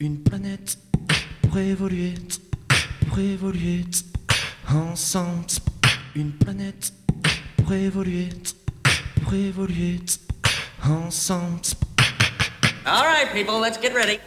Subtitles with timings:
[0.00, 0.78] Une planète
[1.42, 2.14] pour évoluer,
[3.08, 3.84] pour évoluer
[4.72, 5.46] ensemble.
[6.14, 6.92] Une planète
[7.56, 8.28] pour évoluer,
[9.20, 9.98] pour évoluer
[10.88, 11.62] ensemble.
[12.86, 14.20] All right, people, let's get ready.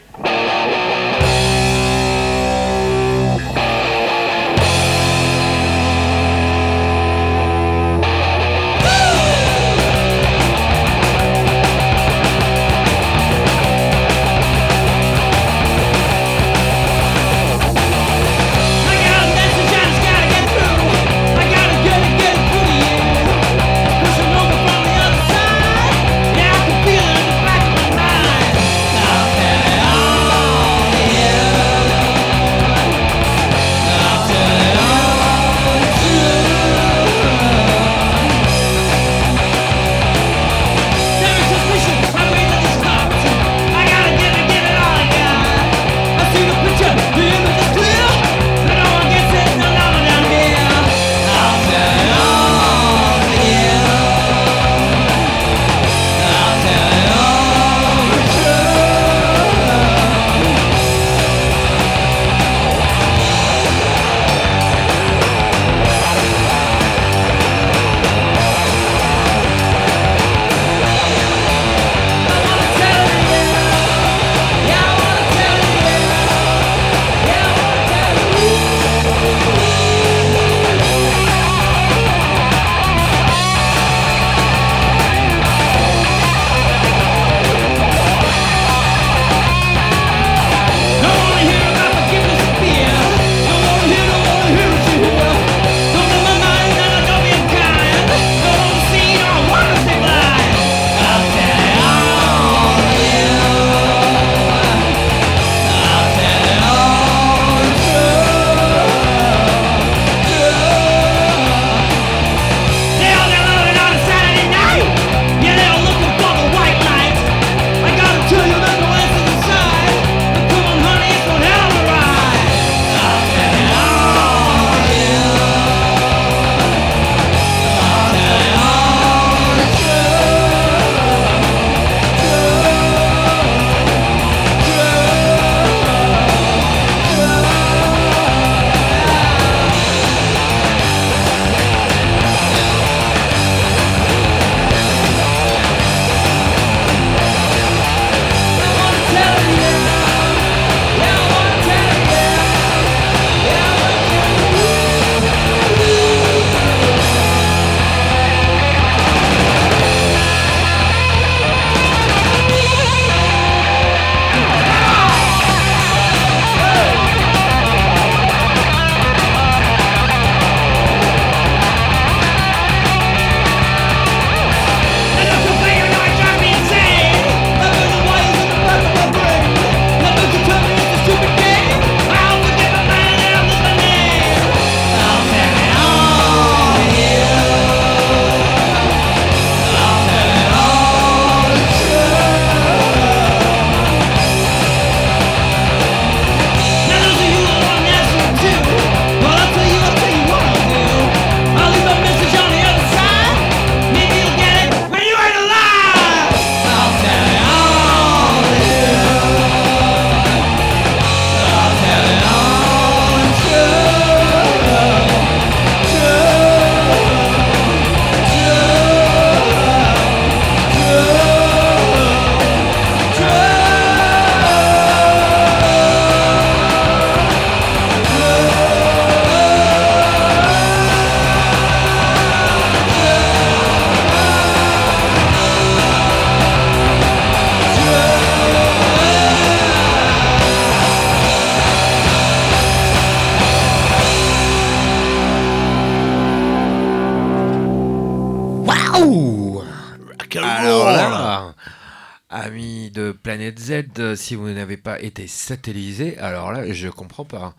[253.99, 257.55] Euh, si vous n'avez pas été satellisé, alors là, je comprends pas.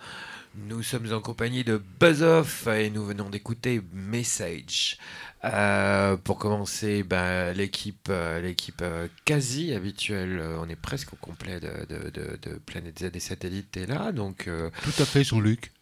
[0.69, 4.99] Nous sommes en compagnie de Buzz Off et nous venons d'écouter Message.
[5.45, 8.85] Euh, pour commencer, ben, l'équipe, euh, l'équipe
[9.25, 14.49] quasi habituelle, on est presque au complet de, Planète Z et Satellite est là, donc.
[14.83, 15.73] Tout à fait, Jean-Luc.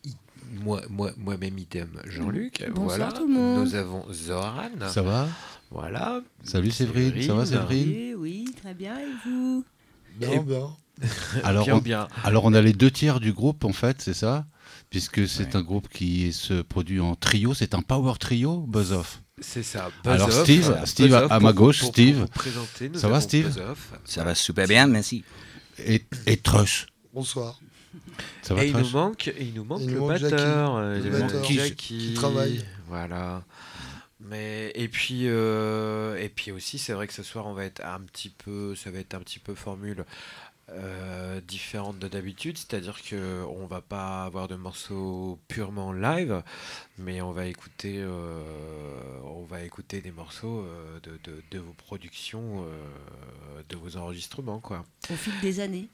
[0.63, 2.65] moi-même, idem, Jean-Luc.
[2.71, 3.13] Bonsoir voilà.
[3.13, 3.65] tout le monde.
[3.65, 4.71] Nous avons Zoran.
[4.89, 5.29] Ça va?
[5.71, 6.21] Voilà.
[6.45, 7.23] Salut Séverine.
[7.23, 7.89] Ça va Séverine?
[7.89, 8.99] Oui, oui, très bien.
[8.99, 9.65] Et vous?
[11.45, 11.67] Alors.
[11.69, 11.83] On,
[12.25, 14.45] alors on a les deux tiers du groupe en fait, c'est ça?
[14.91, 19.23] Puisque c'est un groupe qui se produit en trio, c'est un power trio, Buzz Off.
[19.41, 19.91] C'est ça.
[20.05, 20.77] Alors Steve.
[20.85, 22.27] Steve à, ma gauche, Steve.
[22.95, 23.57] Ça va Steve?
[24.05, 25.25] Ça va super bien, merci.
[25.79, 26.87] Et, Trush.
[27.15, 27.59] Bonsoir.
[28.43, 31.43] Ça et il nous manque, il nous manque le, batteur, le, batteur,
[31.77, 32.65] qui travaille.
[32.89, 33.43] Voilà.
[34.21, 37.83] Mais et puis euh, et puis aussi c'est vrai que ce soir on va être
[37.85, 40.05] un petit peu ça va être un petit peu formule
[40.69, 46.45] euh, différente de d'habitude, c'est-à-dire que on va pas avoir de morceaux purement live,
[46.99, 48.43] mais on va écouter euh,
[49.25, 50.65] on va écouter des morceaux
[51.03, 51.19] de,
[51.51, 52.65] de, vos productions,
[53.69, 54.85] de vos enregistrements quoi.
[55.11, 55.89] Au fil des années.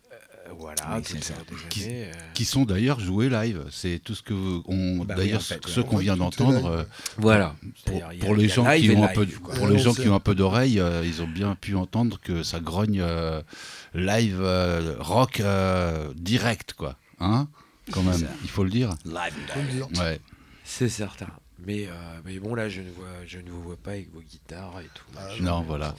[0.49, 1.35] Euh, voilà, Oui, ça,
[1.71, 3.65] Qui- années, euh, Qui sont d'ailleurs joués live.
[3.71, 4.99] C'est tout ce que vous- on.
[5.05, 5.87] Bah oui, d'ailleurs, en fait, ceux ouais.
[5.89, 6.53] qu'on vient d'entendre.
[6.61, 6.67] live.
[6.67, 6.85] euh,
[7.19, 7.55] Voilà.
[7.85, 9.55] Pour, a- les gens live qui ont un peu, live, quoi.
[9.55, 12.19] pour Ouais, les gens qui ont un peu d'oreille, euh, ils ont bien pu entendre
[12.21, 13.43] que ça grogne euh,
[13.95, 17.49] live euh, rock euh, direct quoi, hein
[17.91, 18.27] Quand même, ça.
[18.45, 18.91] il faut le dire.
[19.05, 19.35] Live
[19.73, 19.89] dire.
[20.01, 20.21] Ouais.
[20.65, 21.29] C'est certain.
[21.67, 21.91] Mais, euh,
[22.25, 24.89] mais bon, là, je ne, vois, je ne vous vois pas avec vos guitares et
[24.95, 25.05] tout.
[25.19, 25.97] Ah, non, voilà.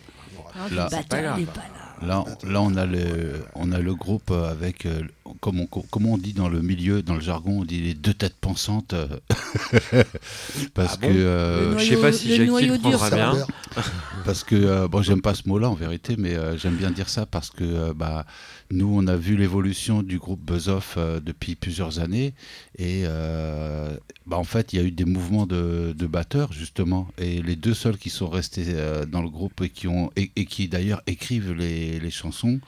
[0.56, 1.44] Ah, Là- pas grave.
[1.46, 1.62] pas
[2.02, 2.08] là.
[2.08, 5.02] Là, on- là, on a le, on a le groupe euh, avec, euh,
[5.42, 8.14] comme on, comme on dit dans le milieu, dans le jargon, on dit les deux
[8.14, 8.94] têtes pensantes,
[10.74, 13.34] parce Ah bon que, euh, je sais pas si le Jackie noyau le prendra bien.
[14.26, 17.08] Parce que, euh, bon, j'aime pas ce mot-là en vérité, mais euh, j'aime bien dire
[17.08, 18.26] ça parce que, euh, bah,
[18.72, 22.34] nous, on a vu l'évolution du groupe Buzz Off euh, depuis plusieurs années,
[22.78, 25.57] et, euh, bah, en fait, il y a eu des mouvements de,
[25.94, 29.70] de batteurs justement, et les deux seuls qui sont restés euh, dans le groupe et
[29.70, 32.60] qui ont, et, et qui d'ailleurs écrivent les, les chansons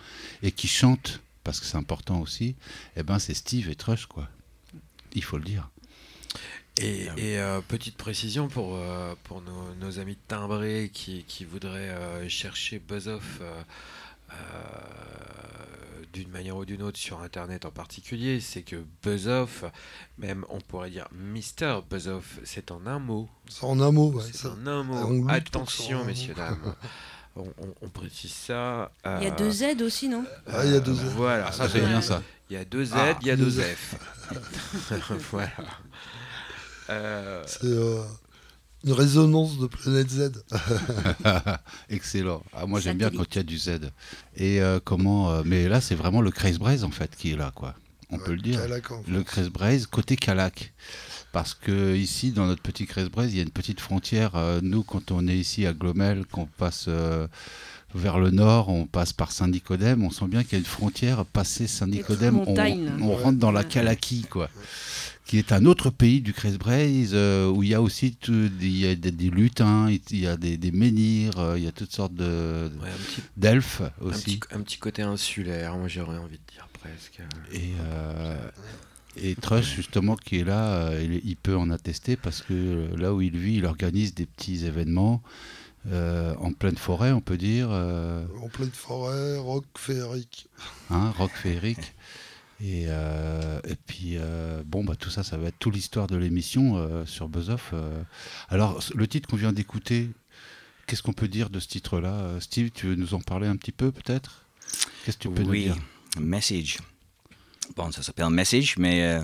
[0.43, 2.55] et qui chantent, parce que c'est important aussi,
[2.95, 4.27] eh ben, c'est Steve et Trush, quoi.
[5.13, 5.69] Il faut le dire.
[6.81, 12.29] Et, et, euh, petite précision pour, euh, pour nos, amis de Timbré qui, qui voudraient
[12.29, 13.61] chercher Buzz-Off euh,
[14.31, 19.63] euh, d'une manière ou d'une autre sur Internet en particulier, c'est que Buzz-Off,
[20.17, 23.29] même on pourrait dire Mister Buzz-Off, c'est en un mot.
[23.47, 24.11] C'est en un mot.
[24.11, 24.49] ouais, c'est ça.
[24.51, 24.95] en un mot.
[24.95, 26.75] on Attention, messieurs, dames.
[27.35, 28.91] On, on- on précise ça.
[29.05, 30.25] Il y a euh, deux Z aussi, non?
[30.47, 31.03] Ah, il y a deux Z.
[31.15, 31.51] Voilà.
[31.51, 32.21] Ça, c'est bien ça.
[32.49, 33.95] Il y a deux Z, Ah, il y a deux deux F.
[35.31, 35.51] voilà.
[36.89, 38.03] Euh, C'est euh,
[38.85, 40.43] une résonance de Planète Z.
[41.89, 42.43] Excellent.
[42.53, 43.91] Ah, moi, j'aime bien quand il y a du Z.
[44.35, 47.37] Et euh, comment euh, Mais là, c'est vraiment le Craze Braze en fait qui est
[47.37, 47.75] là, quoi.
[48.11, 48.61] On peut le dire.
[48.61, 49.11] Calac, en fait.
[49.11, 50.73] Le Craze Braze côté Calac.
[51.31, 54.35] Parce que ici, dans notre petit Craze Braze, il y a une petite frontière.
[54.35, 57.27] Euh, nous, quand on est ici à Glomel, qu'on passe euh,
[57.93, 61.25] vers le nord, on passe par Saint-Nicodème, on sent bien qu'il y a une frontière.
[61.25, 63.63] Passé Saint-Nicodème, on, rentre dans la.
[63.63, 64.49] Calaquie, quoi.
[65.29, 68.49] Qui est un autre pays du Craze Braze, euh, où il y a aussi tout-
[68.59, 71.67] il y a des, des lutins, il y a des, des menhirs, euh, il y
[71.67, 72.89] a toutes sortes de ouais,
[73.37, 74.39] d'elfes Un aussi.
[74.39, 77.21] petit, un petit côté insulaire, moi j'aurais envie de dire presque.
[77.53, 78.49] Et, euh,
[79.17, 82.97] et Trush, justement, qui est là, euh, il, il peut en attester parce que euh,
[82.97, 85.21] là où il vit, il organise des petits événements
[85.91, 90.47] euh, en pleine forêt, on peut dire, euh, En pleine forêt, rock féerique.
[90.89, 91.93] hein, rock féerique.
[92.61, 96.17] Et, euh, et puis, euh, bon, bah, tout ça, ça va être toute l'histoire de
[96.17, 97.69] l'émission euh, sur Buzz Off.
[97.73, 98.01] euh.
[98.49, 100.09] Alors, le titre qu'on vient d'écouter,
[100.85, 103.71] qu'est-ce qu'on peut dire de ce titre-là Steve, tu veux nous en parler un petit
[103.71, 104.43] peu, peut-être?
[105.05, 105.77] Qu'est-ce que tu peux nous Oui, dire?
[106.19, 106.79] Message.
[107.77, 109.19] Bon, ça s'appelle Message, mais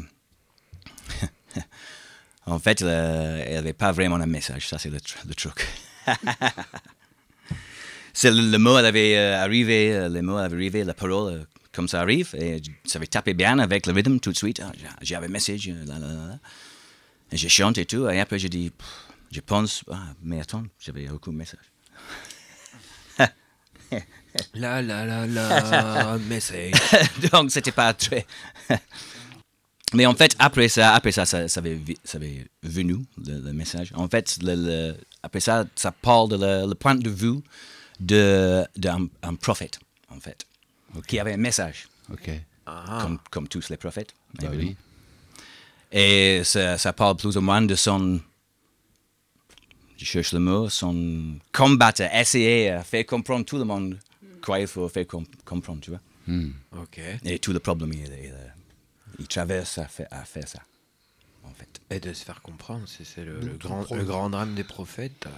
[2.45, 4.67] en fait, euh, elle n'avait pas vraiment un message.
[4.69, 5.67] Ça, c'est le, tr- le truc.
[8.13, 12.01] c'est le, le mot, elle avait arrivé, les mots avaient arrivé, la parole, comme ça
[12.01, 14.61] arrive, et ça avait tapé bien avec le rythme tout de suite.
[14.63, 16.39] Ah, J'ai un message, euh, là, là.
[17.31, 18.71] Et je chante et tout, et après, j'ai dit,
[19.31, 21.59] je pense, ah, mais attends, j'avais aucun message.
[24.53, 26.73] La la la la, message.
[27.31, 28.25] Donc, c'était pas très.
[29.93, 33.53] Mais en fait, après ça, après ça, ça, ça avait, ça avait venu, le, le
[33.53, 33.93] message.
[33.95, 37.39] En fait, le, le- après ça, ça parle de le, point de vue
[38.01, 39.79] de- d'un un prophète,
[40.09, 40.45] en fait,
[41.01, 41.87] qui avait un message.
[42.65, 44.13] Ah, comme, comme tous les prophètes.
[44.41, 44.75] Oui.
[45.91, 48.19] Et ça, ça parle plus ou moins de son.
[49.97, 53.97] Je cherche le mot, son combattre, essayer à faire comprendre tout le monde.
[54.43, 56.01] Quoi il faut faire com- comprendre, tu vois.
[56.27, 56.51] Hmm.
[57.23, 58.33] Et tout le problème, il, il,
[59.19, 60.59] il traverse à faire, à faire ça,
[61.43, 61.79] en fait.
[61.89, 63.05] Et de se faire comprendre, c'est
[63.57, 65.25] grand, le grand drame des prophètes.
[65.27, 65.29] euh,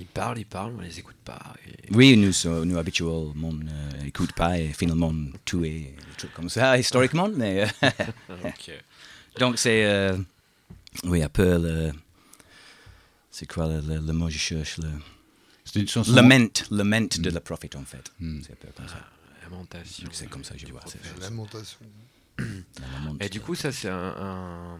[0.00, 1.54] ils parlent, ils parlent, on les écoute pas.
[1.66, 5.12] et- Oui, nous, so- nous habituellement, on n'écoute pas et finalement
[5.44, 5.94] tout est
[6.34, 7.88] comme ça historiquement, mais euh,
[9.38, 10.16] donc c'est euh,
[11.04, 11.92] oui un peu le
[13.30, 14.88] c'est quoi le, le- le mot que je cherche le
[15.64, 16.12] C'est une chanson?
[16.12, 18.10] lament lament de la prophète en fait.
[18.18, 19.00] C'est un peu comme ça.
[19.48, 20.08] lamentation.
[20.12, 20.82] C'est comme ça que je vois
[21.18, 21.78] La lamentation.
[22.38, 24.74] La lamente- Et du coup, ça, c'est un, un,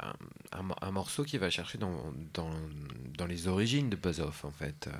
[0.00, 0.14] un-
[0.52, 2.50] un mo- un morceau qui va chercher dans, dans,
[3.18, 4.90] dans les origines de Buzz Off, en fait, euh,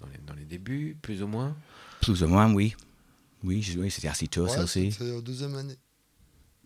[0.00, 1.56] dans, les, dans les débuts, plus ou moins.
[2.00, 2.74] Plus ou moins, oui.
[3.42, 4.92] Oui, oui c'était assez tôt, Ouais, aussi.
[4.92, 5.76] c'était euh, deuxième année.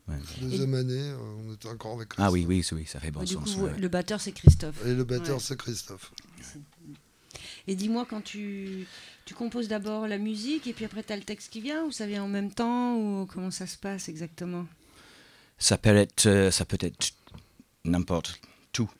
[0.07, 0.17] Ouais.
[0.41, 1.17] Deuxième année, euh,
[1.47, 2.33] on était encore avec Ah Christophe.
[2.33, 3.55] oui, oui, oui, ça fait bon du sens.
[3.55, 3.79] coup, ouais.
[3.79, 4.85] le batteur, c'est Christophe.
[4.87, 5.43] Et le batteur, Ouais.
[5.43, 6.13] c'est Christophe.
[7.67, 8.87] Et dis-moi, quand tu,
[9.27, 11.93] tu composes d'abord la musique et puis après tu as le texte qui vient, ou
[11.93, 14.67] ça vient en même temps, ou comment ça se passe exactement?
[15.59, 17.13] Ça peut être, euh, ça peut être
[17.89, 18.41] n'importe
[18.73, 18.91] tout.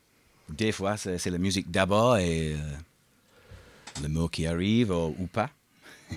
[0.49, 2.59] Des fois, c'est c'est la musique d'abord et euh,
[4.03, 5.51] le mot qui arrive ou, ou pas.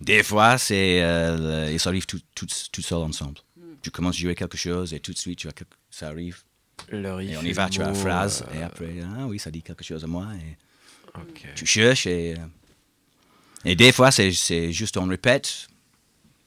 [0.00, 3.38] Des fois, c'est euh, le- ils arrivent tout, tout, tout seul ensemble.
[3.82, 5.48] Tu commences à jouer quelque chose et tout de suite, tu
[5.90, 6.42] ça arrive.
[6.90, 9.26] Le riff Et on y va, tu as la mot, phrase euh, et après, ah
[9.26, 10.26] oui, ça dit quelque chose à moi.
[10.36, 10.56] Et
[11.56, 12.46] tu cherches et, euh,
[13.64, 15.66] et des fois, c'est c'est juste on répète.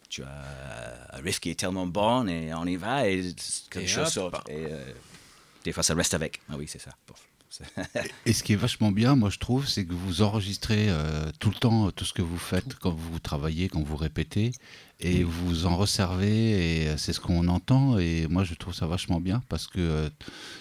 [0.09, 3.33] Tu as un riff qui est tellement bon et on y va et
[3.69, 4.35] quelque Et chose hop.
[4.35, 4.49] saute.
[4.49, 4.93] Et euh,
[5.63, 6.41] des fois, ça reste avec.
[6.49, 6.91] Ah oui, c'est ça.
[7.07, 7.15] Bon,
[8.25, 11.49] Et ce qui est vachement bien, moi je trouve, c'est que vous enregistrez euh, tout
[11.49, 14.51] le temps tout ce que vous faites quand vous travaillez, quand vous répétez,
[15.01, 18.85] et vous en resservez, et euh, c'est ce qu'on entend, et moi je trouve ça
[18.85, 20.09] vachement bien, parce que euh,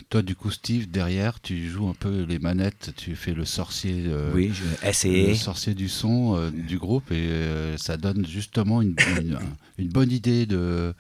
[0.09, 4.05] toi du coup Steve, derrière, tu joues un peu les manettes, tu fais le sorcier,
[4.07, 7.31] euh, oui, je vais le sorcier du son du groupe, et
[7.77, 9.39] ça donne justement une, une,
[9.79, 10.95] une bonne idée de...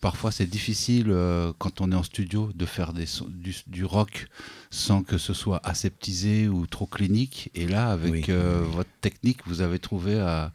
[0.00, 4.28] Parfois, c'est difficile euh, quand on est en studio de faire des du, du rock
[4.70, 7.50] sans que ce soit aseptisé ou trop clinique.
[7.54, 8.24] Et là, avec Oui.
[8.30, 10.48] euh, votre technique, vous avez trouvé euh, euh,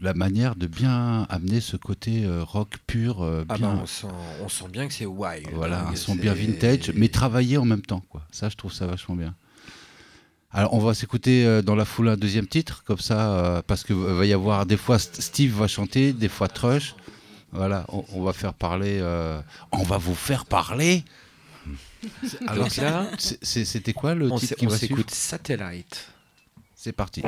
[0.00, 4.08] la manière de bien amener ce côté rock pur, Ah bah, on, sent,
[4.42, 5.48] on sent bien que c'est wild.
[5.52, 8.02] voilà, hein, un son bien vintage, mais travaillé en même temps.
[8.08, 8.22] Quoi.
[8.32, 9.36] Ça, je trouve ça vachement bien.
[10.50, 14.26] Alors, on va s'écouter dans la foule un deuxième titre, comme ça, parce que va
[14.26, 16.96] y avoir des fois St- Steve va chanter, des fois Trush.
[17.52, 18.98] Voilà, on, on va faire parler.
[19.00, 19.40] euh,
[19.72, 21.04] on va vous faire parler.
[22.46, 26.08] Alors là, c'était quoi le on titre qui on s'écoute Satellite.
[26.74, 27.22] C'est parti.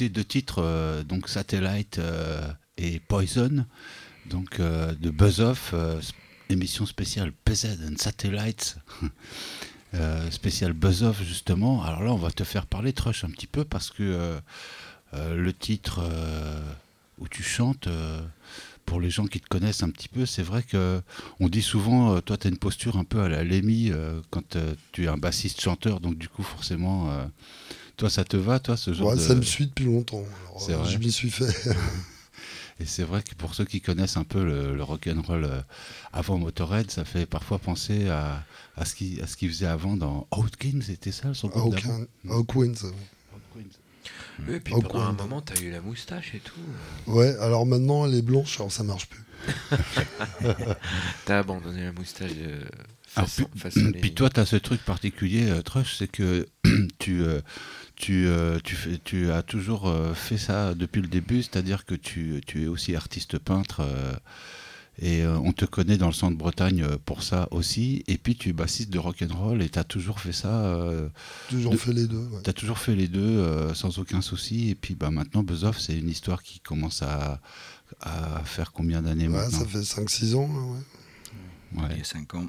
[0.00, 3.66] D'écouter deux titres, euh, donc Satellite euh, et Poison,
[4.26, 5.74] donc euh, de Buzz Off,
[6.48, 8.78] émission spéciale PZ and Satellites,
[9.94, 10.30] euh,
[10.74, 11.82] Buzz Off justement.
[11.82, 14.40] Alors là, on va te faire parler Trush un petit peu parce que
[15.12, 16.00] le titre
[17.18, 17.88] où tu chantes.
[18.86, 21.02] pour les gens qui te connaissent un petit peu, c'est vrai que
[21.40, 24.56] on dit souvent, toi, tu as une posture un peu à la euh, quand
[24.92, 27.10] tu es un bassiste chanteur, donc du coup, forcément,
[28.00, 29.20] toi, ça te va, toi, ce genre Ouais, de...
[29.20, 30.24] Ça me suit depuis longtemps.
[30.48, 30.90] Alors, C'est vrai.
[30.90, 31.70] je m'y suis fait.
[32.80, 35.60] Et c'est vrai que pour ceux qui connaissent un peu le, le rock'n'roll euh,
[36.14, 38.42] avant Motorhead, ça fait parfois penser à,
[38.74, 42.62] à ce qu'il ce qu'il faisait avant dans Outkins, c'était ça son groupe d'avant Aucun.
[42.64, 42.86] Aucun, ça.
[43.56, 46.58] Oui, et puis pendant un moment, t'as eu la moustache et tout.
[47.06, 49.22] Ouais, alors maintenant elle est blanche, alors ça marche plus.
[51.26, 52.62] T'as abandonné la moustache euh,
[53.16, 56.46] Ah, face, puis, à puis toi, tu as ce truc particulier, euh, Trush, c'est que
[56.98, 57.40] tu, euh,
[58.00, 61.94] tu, euh, tu, fais, tu as toujours euh, fait ça depuis le début, c'est-à-dire que
[61.94, 63.80] tu, tu es aussi artiste peintre.
[63.80, 64.12] euh,
[65.02, 68.04] et euh, on te connaît dans le centre Bretagne pour ça aussi.
[68.06, 70.64] Et puis tu es bassiste de rock'n'roll et tu as toujours fait ça.
[70.66, 71.08] euh,
[71.48, 72.18] Toujours De- fait les deux.
[72.18, 72.42] ouais.
[72.42, 74.68] tu as toujours fait les deux euh, sans aucun souci.
[74.70, 77.40] Et puis bah, maintenant, Buzz Off, c'est une histoire qui commence à,
[78.00, 79.60] à faire combien d'années Ouais, maintenant?
[79.60, 80.48] ça fait 5-6 ans.
[80.48, 81.82] là, ouais.
[81.82, 81.88] Ouais.
[81.92, 82.46] Il y a 5 ans.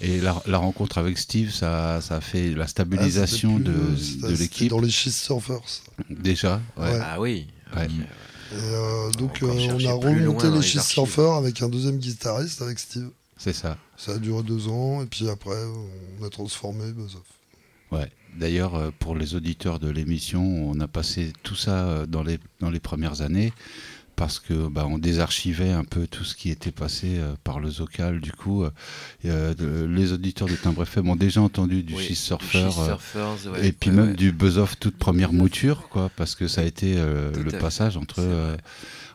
[0.00, 4.26] Et la, la rencontre avec Steve, ça, ça a fait la stabilisation Ah, plus, de,
[4.26, 5.60] euh, l'équipe dans les Schist Surfers.
[6.08, 6.60] déjà.
[6.76, 6.84] ouais.
[6.92, 7.00] Ouais.
[7.02, 7.46] Ah oui.
[7.76, 7.86] Ouais.
[7.86, 10.80] Et euh, donc euh, on chercher a remonté les archives.
[10.82, 13.10] Surfers avec un deuxième guitariste, avec Steve.
[13.36, 13.76] C'est ça.
[13.96, 15.56] Ça a duré deux ans, et puis après
[16.20, 17.22] on a transformé Buzz Off.
[17.98, 18.10] Ouais.
[18.38, 22.38] D'ailleurs, euh, pour les auditeurs de l'émission, on a passé tout ça euh, dans les,
[22.60, 23.52] dans les premières années
[24.18, 27.70] parce que bah, on désarchivait un peu tout ce qui était passé euh, par le
[27.70, 28.20] Zocal.
[28.20, 28.70] Du coup, euh,
[29.24, 32.68] euh, de- les auditeurs de Timbre FM ont déjà entendu du Oui, Surfer.
[32.78, 34.14] Euh, ouais, et puis ouais, même ouais.
[34.14, 38.20] du buzz off toute première mouture quoi parce que ça a été le passage entre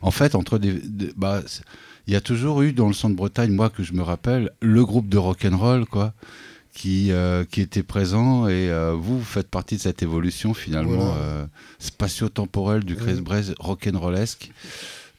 [0.01, 1.41] en fait entre des, des- bah
[2.07, 4.83] il y a toujours eu dans le centre Bretagne moi que je me rappelle le
[4.85, 6.13] groupe de rock and roll quoi
[6.73, 11.05] qui euh, qui était présent et euh, vous, vous faites partie de cette évolution finalement
[11.05, 11.21] Voilà.
[11.21, 11.45] euh,
[11.79, 12.95] spatio-temporelle du.
[12.95, 14.51] Chris Braise rock and rollesque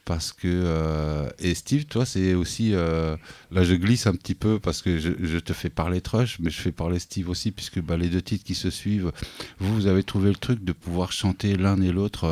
[0.04, 3.16] parce que euh, et Steve toi c'est aussi là
[3.64, 6.60] je glisse un petit peu parce que je, je te fais parler Trush mais je
[6.60, 9.12] fais parler Steve aussi puisque bah, les deux titres qui se suivent
[9.60, 12.26] vous vous avez trouvé le truc de pouvoir chanter l'un et l'autre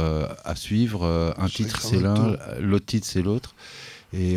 [0.45, 1.35] à suivre.
[1.39, 3.55] Un titre c'est l'un l'autre titre c'est l'autre.
[4.13, 4.35] Et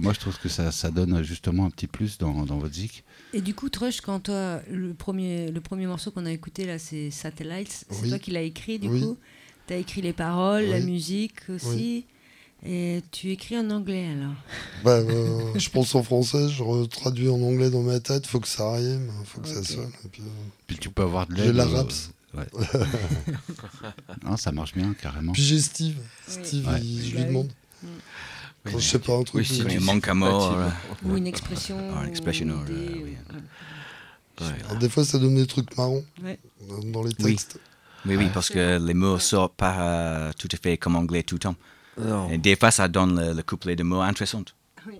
[0.00, 3.04] moi je trouve que ça, ça donne justement un petit plus dans, dans votre zik
[3.32, 6.78] Et du coup, Trush, quand toi, le premier, le premier morceau qu'on a écouté là,
[6.78, 8.08] c'est Satellites, c'est Oui.
[8.10, 9.00] toi qui l'as écrit du Oui.
[9.00, 9.16] coup
[9.66, 12.04] Tu as écrit les paroles, la musique aussi.
[12.64, 14.34] Et tu écris en anglais alors
[14.84, 18.46] Bah, euh, je pense en français, je retraduis en anglais dans ma tête, faut que
[18.46, 19.90] ça rime, faut que ça sonne.
[20.04, 20.26] et puis, euh,
[20.68, 22.12] puis tu peux avoir de l'aide J'ai la euh, raps.
[22.34, 22.44] ouais.
[24.24, 25.96] non ça marche bien carrément Puis j'ai Steve.
[26.28, 26.34] Oui.
[26.44, 26.80] Steve, Ouais.
[26.80, 27.26] il- je Bah lui oui.
[27.28, 27.52] demande.
[27.80, 27.88] Quand
[28.66, 29.46] je sais pas un truc.
[29.50, 30.56] Oui, Mais tu- manque à mort.
[31.04, 31.78] Ou une expression.
[31.96, 33.02] Ah, une expression, ou euh, des- oui.
[33.04, 34.46] ouais.
[34.46, 34.52] Ouais.
[34.64, 36.38] Alors, des fois, ça donne des trucs marrons Ouais.
[36.92, 37.32] dans, les Oui.
[37.34, 37.58] textes.
[38.06, 41.36] Oui, oui, parce que les mots sortent pas euh, tout à fait comme anglais tout
[41.36, 41.54] le temps.
[42.00, 42.28] Non.
[42.30, 44.42] Et des fois, ça donne le, le couplet de mots intéressant,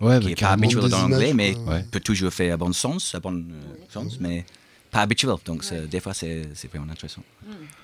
[0.00, 1.56] ouais qui n'est pas habituel dans l'anglais, mais
[1.90, 4.44] peut toujours faire à bon sens, à bon euh, sens, mais
[4.90, 5.34] pas habituel.
[5.44, 7.22] Donc, c'est- des fois, c'est c'est vraiment intéressant.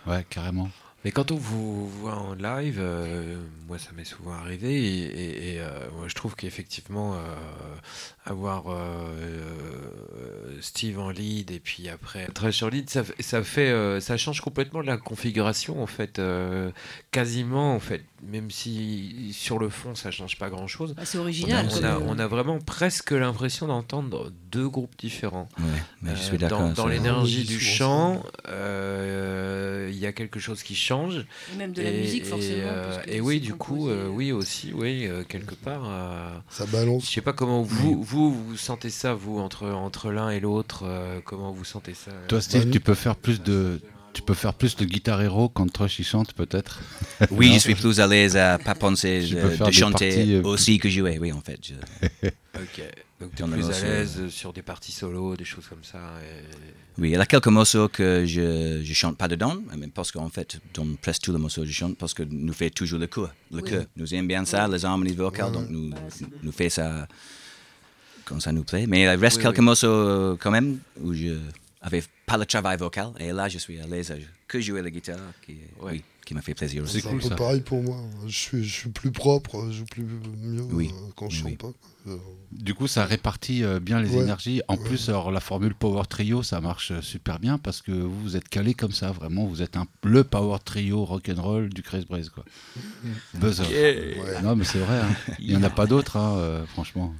[0.06, 0.70] ouais carrément
[1.04, 3.36] Mais quand on vous voit en live, euh,
[3.68, 7.18] moi ça m'est souvent arrivé et, et- et, euh, moi je trouve qu'effectivement euh,
[8.26, 13.44] avoir euh, euh, Steve en lead et puis après très sur lead, ça, fait- ça
[13.44, 16.72] fait, euh, ça change complètement la configuration en fait, euh,
[17.12, 20.94] quasiment en fait, même si sur le fond ça change pas grand chose.
[20.94, 21.68] Bah, c'est On a, original.
[21.70, 25.48] on a- on a vraiment presque l'impression d'entendre deux groupes différents.
[25.58, 25.64] Ouais,
[26.02, 26.60] mais je suis d'accord.
[26.60, 30.87] Dans, dans l'énergie du chant, euh, il y a quelque chose qui change.
[31.52, 32.62] Et même de la et, musique forcément.
[32.66, 35.82] euh, parce que et oui, du coup, composé, euh, oui aussi, oui, euh, quelque part.
[35.86, 37.04] euh, Ça je balance.
[37.10, 40.82] sais pas comment vous, vous, vous sentez ça, vous, entre, entre l'un et l'autre.
[40.84, 43.80] euh, comment vous sentez ça euh, toi Steve Bah, tu peux faire plus de
[44.12, 46.80] tu peux faire plus de guitare héros quand Trush il chante peut-être?
[47.30, 47.54] Oui, Non?
[47.54, 50.34] je suis plus à l'aise à pas penser Tu de, peux faire de chanter parties,
[50.34, 51.18] euh, aussi que jouer.
[51.20, 51.58] Oui, en fait.
[51.62, 52.82] je- Ok.
[53.20, 55.98] Donc tu es plus à l'aise sur des parties solo, des choses comme ça.
[56.22, 60.10] et- Oui, il y a quelques morceaux que je ne chante pas dedans, mais parce
[60.10, 63.06] qu'en fait, dans presque tous les morceaux, je chante parce que nous fait toujours le
[63.06, 63.32] chœur.
[63.52, 63.70] Le Oui.
[63.96, 65.52] Nous aimons bien ça, les harmonies vocales, Ouais.
[65.52, 65.96] donc nous, Bah,
[66.42, 67.06] nous fait ça
[68.24, 68.86] quand ça nous plaît.
[68.88, 69.64] Mais il reste Oui, quelques oui.
[69.64, 71.36] morceaux euh, quand même où je
[71.80, 73.10] avais par le travail vocal.
[73.18, 74.14] Et là, je suis à l'aise à
[74.46, 77.00] que jouer la guitare, qui, oui, qui m'a fait plaisir aussi.
[77.00, 77.96] C'est un peu pareil pour moi.
[78.26, 80.90] Je suis, je suis plus propre, je joue plus mieux Oui.
[80.94, 81.50] euh, quand je Oui.
[81.52, 82.10] chante pas.
[82.12, 82.16] Euh,
[82.52, 84.22] Du coup, ça répartit euh, bien les Ouais.
[84.22, 84.62] énergies.
[84.68, 88.36] En plus, alors, la formule Power Trio, ça marche super bien parce que vous, vous
[88.36, 89.44] êtes calé comme ça, vraiment.
[89.46, 92.44] Vous êtes un, le Power Trio rock'n'roll du Chris Braze, quoi.
[93.34, 93.68] Buzz off.
[93.70, 94.42] ouais.
[94.42, 95.00] Non, mais c'est vrai.
[95.00, 95.14] hein.
[95.38, 97.14] Il n'y en a pas d'autres, hein, euh, franchement.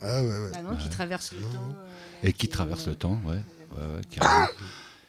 [0.00, 0.50] Ah ouais, ouais.
[0.52, 1.74] Bah non, qui traverse le temps.
[1.76, 3.40] euh, Et qui traverse le temps, ouais.
[3.78, 4.46] Ouais, ouais, carrément.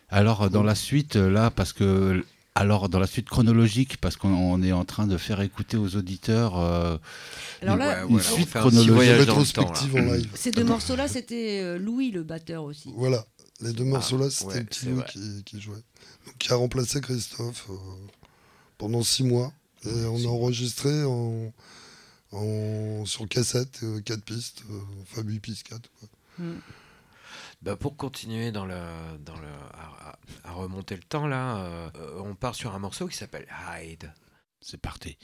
[0.10, 2.24] Alors, euh, dans la suite, euh, là, parce que.
[2.56, 5.96] Alors, dans la suite chronologique, parce qu'on on est en train de faire écouter aux
[5.96, 6.98] auditeurs euh,
[7.62, 9.18] Alors une, là, une voilà, suite chronologique.
[9.18, 10.30] Rétrospective en live.
[10.34, 12.92] ces deux morceaux-là, c'était euh, Louis, le batteur aussi.
[12.98, 13.26] Voilà.
[13.62, 15.76] Les deux morceaux là, c'était Louis qui, qui jouait.
[16.26, 17.76] Donc, qui a remplacé Christophe euh,
[18.78, 19.54] pendant six mois.
[19.86, 21.54] Et on a enregistré en,
[22.34, 25.90] en- sur cassette, euh, quatre pistes, euh, enfin huit pistes, quatre.
[26.00, 26.46] quoi.
[27.62, 28.80] Bah, pour continuer dans le,
[29.20, 29.48] dans le,
[30.46, 31.90] à, remonter le temps, là, euh,
[32.24, 34.14] on part sur un morceau qui s'appelle Hide.
[34.62, 35.18] C'est parti.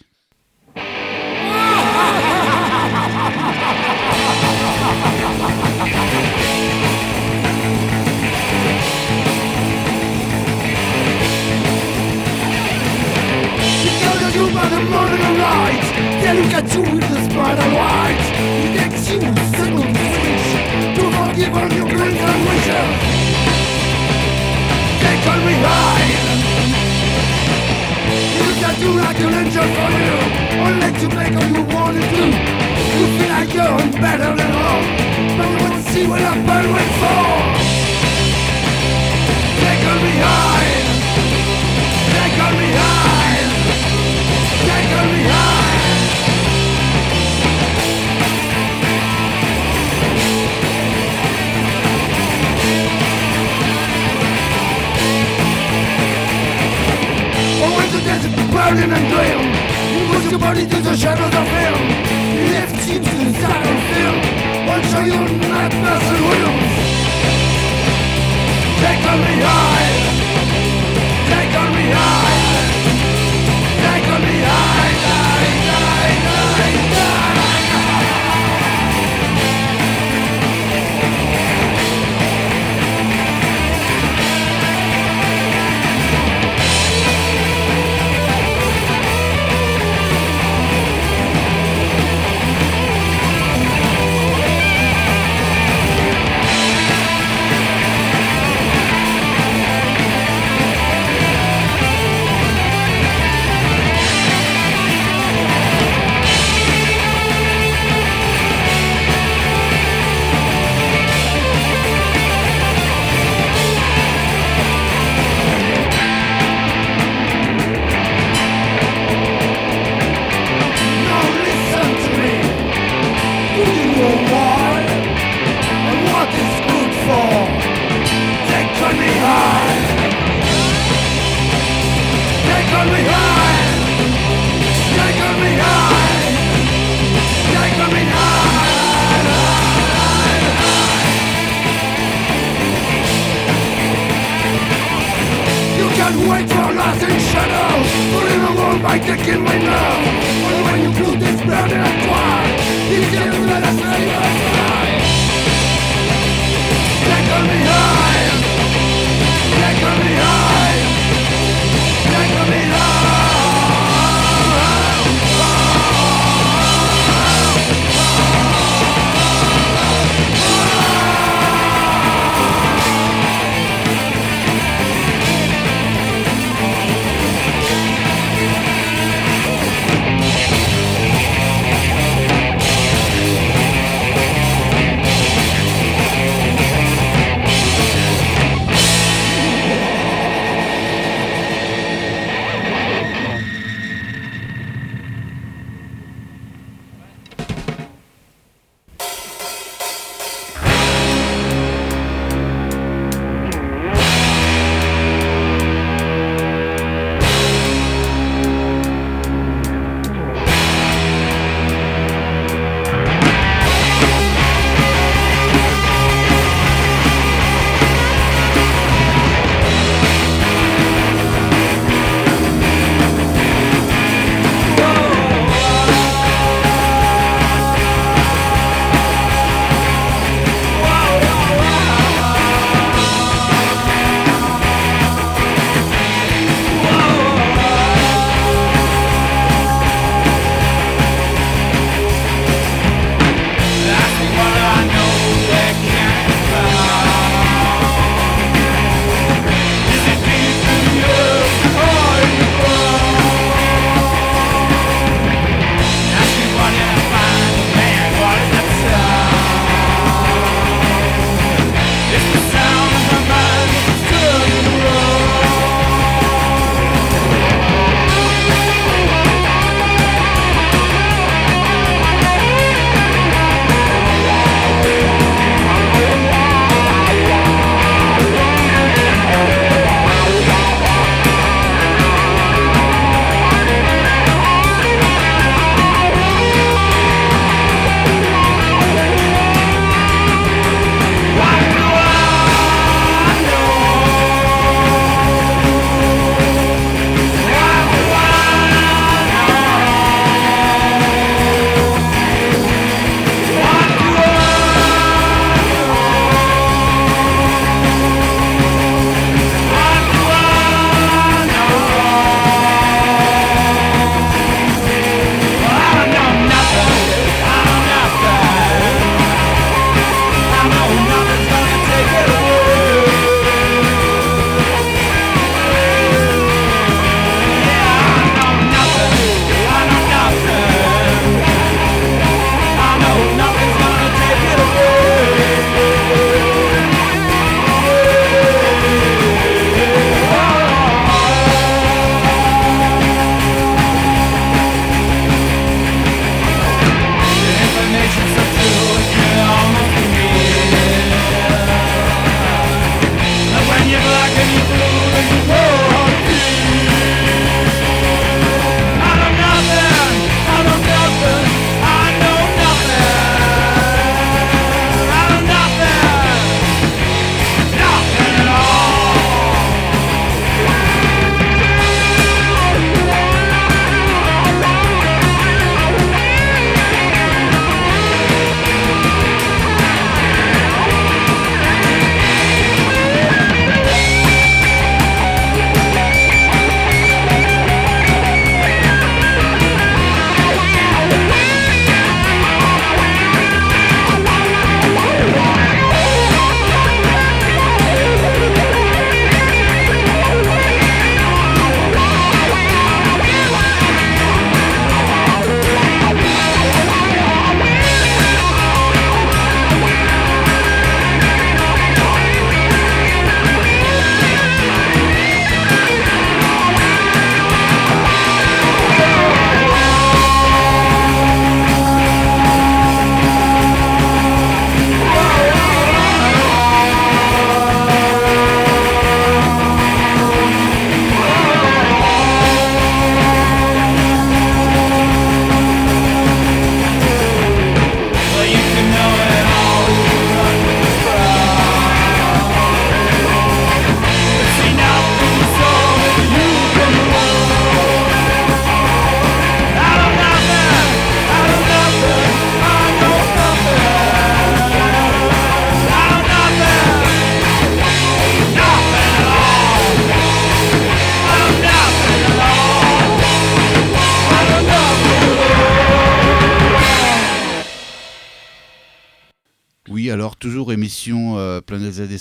[13.84, 15.86] Because you by the morning light
[16.22, 18.24] They look at you with the spider light
[18.66, 19.95] It takes you a second to switch
[21.38, 22.92] Your dreams and wishes
[25.02, 26.08] They call me high
[28.40, 30.16] You can do like an angel for you
[30.64, 32.24] Only to make all you want to do
[32.96, 34.82] You feel like you're better than all
[35.36, 37.28] But you won't see what I burn with for
[39.60, 40.72] They call me high
[42.14, 42.85] They call me high
[58.16, 59.42] Desert burning and dim
[59.92, 61.48] You push your body to the shadows of
[62.34, 64.20] You left you to the side of film.
[64.72, 65.20] I'll show you
[65.52, 66.76] not person wheels
[68.80, 69.92] Take on me high
[71.28, 72.15] Take on me high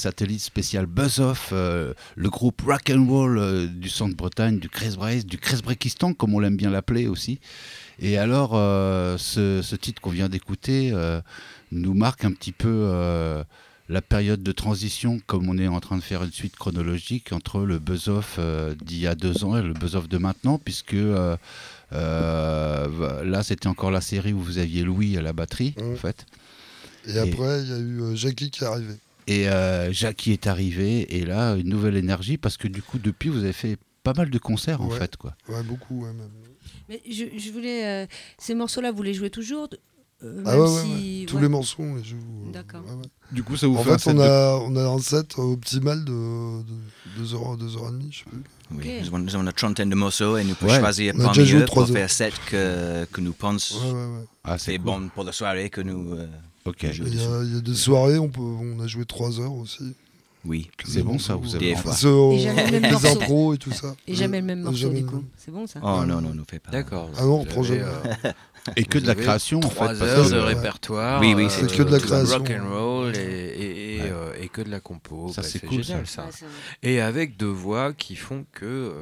[0.04, 4.68] Satellites spécial Buzz Off, euh, le groupe rock and roll euh, du centre Bretagne, du
[4.68, 7.40] Kresbreis, du Kresbrekistan comme on l'aime bien l'appeler aussi.
[8.00, 10.92] Et alors euh, ce, ce titre qu'on vient d'écouter
[11.72, 13.44] nous marque un petit peu
[13.88, 17.60] la période de transition, comme on est en train de faire une suite chronologique entre
[17.60, 20.58] le Buzz Off euh, d'il y a deux ans et le Buzz Off de maintenant,
[20.58, 21.36] puisque euh,
[21.92, 25.92] euh, là c'était encore la série où vous aviez Louis à la batterie Mhm.
[25.92, 26.26] en fait.
[27.06, 28.94] Et après, il y a eu Jackie qui est arrivé.
[29.26, 33.28] Et euh, Jackie est arrivé, et là, une nouvelle énergie, parce que du coup, depuis,
[33.30, 35.16] vous avez fait pas mal de concerts, en fait.
[35.16, 35.34] quoi.
[35.48, 36.28] Ouais, beaucoup, ouais, même.
[36.88, 37.86] Mais je, je voulais.
[37.86, 38.06] euh,
[38.38, 39.68] ces morceaux-là, vous les jouez toujours
[40.22, 41.26] euh, Ah même ouais, ouais, si- ouais.
[41.26, 41.42] Tous ouais.
[41.42, 42.16] les morceaux, on les joue.
[42.16, 42.82] euh, D'accord.
[42.84, 43.08] ouais, ouais.
[43.32, 44.98] Du coup, ça vous En fait un fait, set on de- a, on a un
[44.98, 46.12] set optimal de
[47.18, 48.42] 2h, 2h30, je sais plus.
[48.70, 49.10] Oui, Ok.
[49.10, 50.78] nous, avons, une trentaine de morceaux et nous pouvons Ouais.
[50.80, 51.88] choisir parmi eux pour heures.
[51.88, 54.24] faire set que, que nous pensons Ouais, ouais, ouais.
[54.44, 54.84] Ah, c'est c'est cool.
[54.86, 56.26] bon pour la soirée que nous euh,
[56.66, 56.82] Ok.
[56.82, 59.52] Il y, a, il y a des soirées, on, peut, on a joué 3 heures
[59.54, 59.94] aussi.
[60.46, 60.70] Oui.
[60.84, 61.74] C'est bon, ça, vous avez Et
[62.38, 63.94] jamais le même les intros et tout ça.
[64.06, 65.24] Et jamais le même morceau, du coup.
[65.38, 66.70] C'est bon ça Oh non, non, ne fais pas.
[66.70, 67.10] D'accord.
[67.16, 67.80] Ah non, on prend jamais.
[67.82, 68.32] euh,
[68.76, 69.74] Et que de la création, en fait.
[69.74, 71.20] Trois parce heures que- de répertoire.
[71.20, 72.38] Oui, oui, c'est que de la création.
[72.38, 75.30] Rock and roll et, euh, et que de la compo.
[75.32, 76.28] Ça, Bah, c'est cool, génial ça.
[76.82, 78.92] Et avec deux voix qui font que, euh,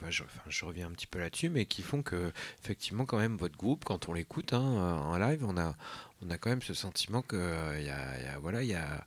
[0.00, 2.30] bah, je, enfin, je reviens un petit peu là-dessus, mais qui font que,
[2.64, 5.74] effectivement, quand même, votre groupe, quand on l'écoute hein, en live, on a,
[6.24, 8.74] on a quand même ce sentiment que, euh, y a, y a- voilà, il y
[8.74, 9.04] a,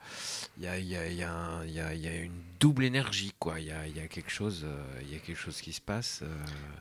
[0.57, 2.15] il y a, il y a- il y a il y a- il y a
[2.21, 3.59] une double énergie, quoi.
[3.59, 5.73] Il y a, il y a quelque chose, euh, il y a quelque chose qui
[5.73, 6.19] se passe.
[6.23, 6.27] euh,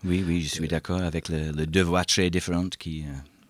[0.04, 3.04] Oui, oui, je suis d'accord avec le, le deux voix très différentes qui,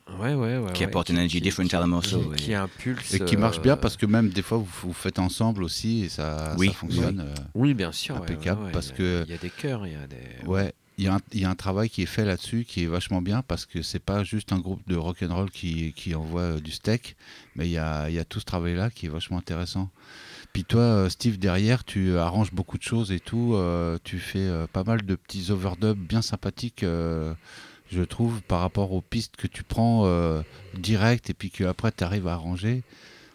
[0.08, 2.30] euh, ouais, ouais, ouais, qui ouais, apportent une énergie différente à la morceau.
[2.30, 3.14] Qui, et- qui impulse.
[3.14, 6.04] Et qui marche bien euh, parce que même des fois vous, vous faites ensemble aussi
[6.04, 7.20] et ça, Oui, ça fonctionne.
[7.20, 8.16] euh, Oui, bien sûr.
[8.16, 9.96] impeccable, ouais, ouais, parce il y a- que- Il y a des chœurs, il y
[9.96, 10.46] a des.
[10.46, 12.82] Ouais, il y, a un- il y a un travail qui est fait là-dessus qui
[12.82, 16.40] est vachement bien parce que c'est pas juste un groupe de rock'n'roll qui, qui envoie
[16.42, 17.16] euh, du steak,
[17.54, 19.88] mais il y a, y a tout ce travail-là qui est vachement intéressant.
[20.52, 23.52] Puis toi, euh, Steve, derrière, tu arranges beaucoup de choses et tout.
[23.54, 27.32] euh, tu fais euh, pas mal de petits overdubs bien sympathiques, euh,
[27.92, 30.42] je trouve, par rapport aux pistes que tu prends euh,
[30.74, 32.82] direct et puis que après tu arrives à arranger.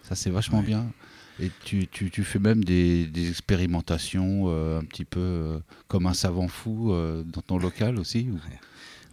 [0.03, 0.65] Ça, c'est vachement Ouais.
[0.65, 0.91] bien.
[1.39, 6.05] Et tu, tu, tu fais même des, des expérimentations euh, un petit peu euh, comme
[6.05, 8.39] un savant fou euh, dans ton local aussi ou-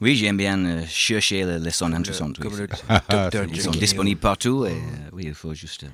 [0.03, 1.93] Oui, j'aime bien euh, chercher les, sons
[2.39, 2.61] Comme oui.
[2.61, 2.66] le
[3.11, 4.75] docteur Ils sont disponibles partout et euh,
[5.12, 5.87] oui, il faut juste.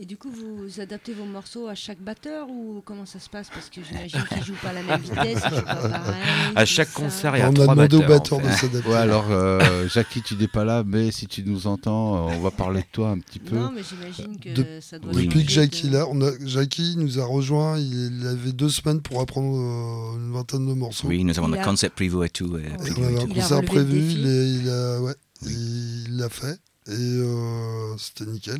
[0.00, 3.48] Et du coup, vous adaptez vos morceaux à chaque batteur ou comment ça se passe?
[3.52, 6.14] Parce que j'imagine qu'ils jouent pas à la même vitesse, ils jouent pas pareil.
[6.54, 8.18] À chaque concert, il y a On a trois demandé au batteurs.
[8.18, 8.66] batteur en de fait.
[8.66, 8.88] s'adapter.
[8.88, 12.40] Ouais, alors, euh, Jackie, tu n'es pas là, mais si tu nous entends, euh, on
[12.40, 13.56] va parler de toi un petit peu.
[13.56, 15.26] Non, mais j'imagine que De- ça doit Oui.
[15.26, 18.68] Depuis que Jackie de- est là, on a, Jackie nous a rejoint, il, avait deux
[18.70, 21.08] semaines pour apprendre euh, une vingtaine de morceaux.
[21.08, 22.56] Oui, nous avons Il a- concept prévu et tout.
[22.56, 22.62] et
[22.96, 28.30] on avait un a concert prévu, il, a, ouais, il l'a fait et euh, c'était
[28.30, 28.58] nickel.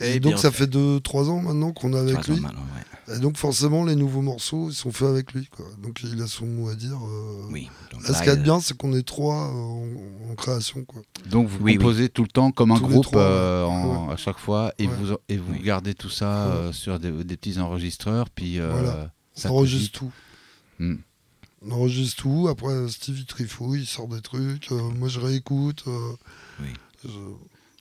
[0.00, 0.64] Et donc ça fait.
[0.64, 2.40] fait 2-3 ans maintenant qu'on est avec lui.
[2.40, 3.16] ouais.
[3.16, 5.46] Et donc forcément les nouveaux morceaux ils sont faits avec lui.
[5.46, 5.66] Quoi.
[5.82, 6.96] Donc il a son mot à dire.
[6.96, 7.42] euh.
[7.50, 7.68] Oui.
[7.92, 10.34] donc Là, ce qu'il y a de bien c'est qu'on est trois euh, en, en
[10.36, 10.84] création.
[10.84, 11.02] Quoi.
[11.28, 11.76] Donc, vous Oui, oui.
[11.78, 14.86] composez tout le temps comme un Tous groupe trois, euh, en- à chaque fois et
[14.86, 14.94] Ouais.
[14.94, 15.60] vous, et vous Oui.
[15.62, 16.54] gardez tout ça Ouais.
[16.54, 18.30] euh, sur des, des petits enregistreurs.
[18.30, 19.12] Puis, euh, Voilà.
[19.34, 20.12] ça on enregistre tout.
[20.78, 20.96] Hmm.
[21.66, 22.46] On enregistre tout.
[22.48, 24.70] Après Steve il trifouille, il sort des trucs.
[24.70, 25.82] euh, moi je réécoute.
[25.88, 26.12] euh,
[26.60, 26.68] Oui.
[27.04, 27.08] je-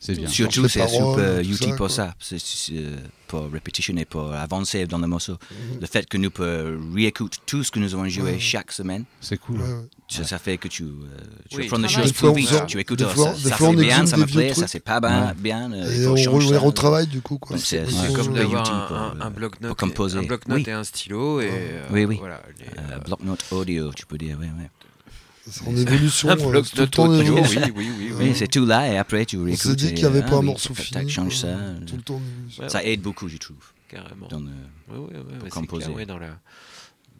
[0.01, 0.29] C'est bien.
[0.29, 2.95] Surtout, c'est super tout utile pour ça, euh,
[3.27, 5.33] pour répétition et pour avancer dans le morceau.
[5.33, 5.81] Mhm.
[5.81, 9.37] Le fait que nous pouvons réécouter tout ce que nous avons joué chaque semaine, C'est
[9.37, 9.59] cool.
[10.07, 10.87] ça, ça fait que tu, euh,
[11.49, 12.07] tu prendre les travail.
[12.09, 14.79] choses plus vite, tu écoutes, des fois- ça, c'est bien, ça me plaît, ça c'est
[14.79, 15.33] pas bien, Ouais.
[15.37, 16.59] bien, euh, il Et on, les ça.
[16.59, 17.37] retravaille du coup.
[17.37, 17.57] Quoi.
[17.57, 17.83] C'est-
[18.15, 18.71] comme d'avoir
[19.21, 20.19] un, euh, bloc-notes pour composer.
[20.19, 20.63] un bloc-notes Oui.
[20.65, 21.41] et un stylo.
[21.41, 22.15] Et, euh, Oui, oui.
[22.19, 24.63] Voilà, les, Euh, euh, bloc-notes audio, tu peux dire, oui, oui.
[25.65, 26.29] En évolution.
[26.29, 27.61] un euh, tout le bloc-notes temps en évolution.
[27.63, 28.11] oui, oui, oui.
[28.11, 28.35] Oui, oui.
[28.35, 29.61] c'est tout là et après tu On réécoutes.
[29.61, 31.09] s'est dit qu'il n'y avait ah pas un oui, morceau fini.
[31.09, 31.49] change quoi.
[31.49, 31.57] ça.
[31.87, 32.63] Tout le temps évolution.
[32.63, 32.69] Ouais.
[32.69, 33.57] Ça aide beaucoup, je trouve.
[33.87, 34.27] Carrément.
[34.27, 35.09] dans le- ouais,
[35.45, 35.87] c'est composer.
[36.05, 36.39] dans, la,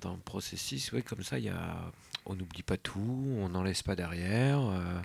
[0.01, 1.91] dans le processus, ouais, comme ça, il y a,
[2.28, 5.01] on n'oublie pas tout, on n'en laisse pas derrière, euh,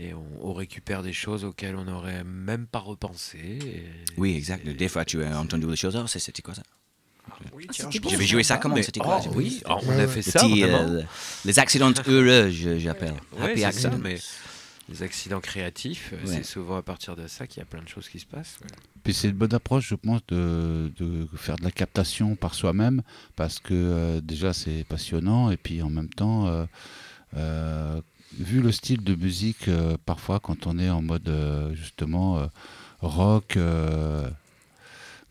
[0.00, 3.38] et on, on récupère des choses auxquelles on n'aurait même pas repensé.
[3.38, 3.84] et-
[4.16, 4.66] Oui, exact.
[4.66, 5.94] et- Des fois, tu as entendu les choses.
[5.96, 6.62] Oh, c'est- c'était quoi ça?
[7.54, 8.30] Oui, Ah, tiens, bon, J'avais ça.
[8.30, 11.02] joué ça comment C'était quoi oh, oui, oh, on a fait Les ça, euh,
[11.44, 13.14] les accidents heureux, j'appelle.
[13.38, 13.98] Ouais, Happy c'est ça, accidents.
[14.02, 14.18] mais
[14.88, 16.36] les accidents créatifs, euh, Ouais.
[16.36, 18.58] c'est souvent à partir de ça qu'il y a plein de choses qui se passent.
[18.62, 18.68] ouais.
[19.02, 23.02] Puis c'est une bonne approche, je pense, de, de faire de la captation par soi-même,
[23.36, 26.64] parce que euh, déjà c'est passionnant, et puis en même temps, euh,
[27.36, 28.00] euh,
[28.38, 32.46] vu le style de musique, euh, parfois quand on est en mode euh, justement euh,
[33.00, 34.28] rock, euh,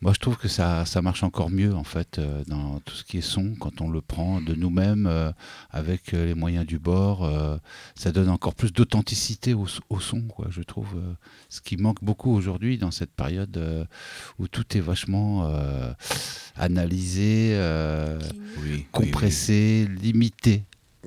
[0.02, 3.04] moi je trouve que ça, ça marche encore mieux en fait euh, dans tout ce
[3.04, 5.32] qui est son quand on le prend de nous-mêmes euh,
[5.72, 7.24] avec euh, les moyens du bord.
[7.24, 7.58] euh,
[7.96, 9.66] ça donne encore plus d'authenticité au,
[10.00, 10.89] son, quoi, je trouve.
[10.98, 11.14] euh,
[11.50, 13.86] ce qui manque beaucoup aujourd'hui dans cette période euh,
[14.38, 15.91] où tout est vachement euh,
[16.56, 18.20] analysé, euh,
[18.58, 18.86] Oui, oui, oui.
[18.91, 20.64] compressé, limité.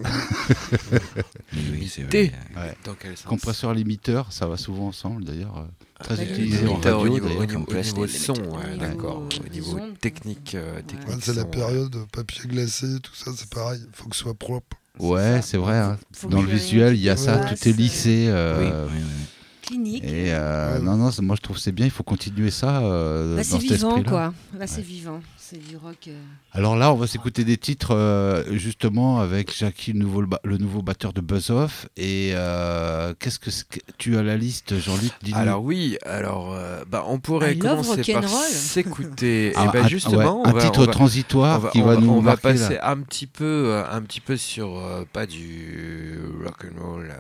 [1.53, 2.33] Oui, oui, c'est Limité.
[2.55, 2.67] vrai.
[2.69, 2.77] Ouais.
[2.85, 3.27] Dans quel sens?
[3.27, 5.67] Compresseur limiteur, ça va souvent ensemble d'ailleurs.
[6.01, 7.01] Très bah, utilisé en radio.
[7.01, 9.23] au niveau, au niveau, au niveau son, ouais, d'accord.
[9.45, 13.81] Au niveau technique, euh, technique Ouais, c'est la période papier glacé, tout ça, c'est pareil.
[13.85, 14.77] Il faut que ce soit propre.
[15.01, 15.77] Ouais, c'est vrai.
[15.79, 15.99] hein.
[16.29, 18.27] Dans le visuel, il y a ça, tout est lissé.
[18.29, 19.25] euh, Oui, oui, oui.
[19.63, 20.05] Clinique.
[20.05, 20.85] Et euh, Ouais.
[20.85, 23.43] non, non, moi je trouve que c'est bien, il faut continuer ça euh, Là, dans
[23.43, 24.33] c'est cet vivant, quoi.
[24.59, 25.21] Là, c'est vivant.
[25.51, 26.09] C'est du rock.
[26.09, 26.19] euh,
[26.53, 30.83] Alors là, on va s'écouter des titres euh, justement avec Jackie, le nouveau, le nouveau
[30.83, 31.87] batteur de Buzz Off.
[31.97, 33.49] Et euh, qu'est-ce que,
[33.97, 35.11] tu as la liste, Jean-Luc.
[35.33, 39.55] Alors oui, alors euh, bah, on pourrait I commencer par s'écouter.
[39.57, 41.97] Ah, justement, ouais, un on va, titre on va- transitoire on va, qui on va,
[41.97, 42.91] nous on va passer là.
[42.91, 47.15] un petit peu, un petit peu sur euh, pas du rock and roll,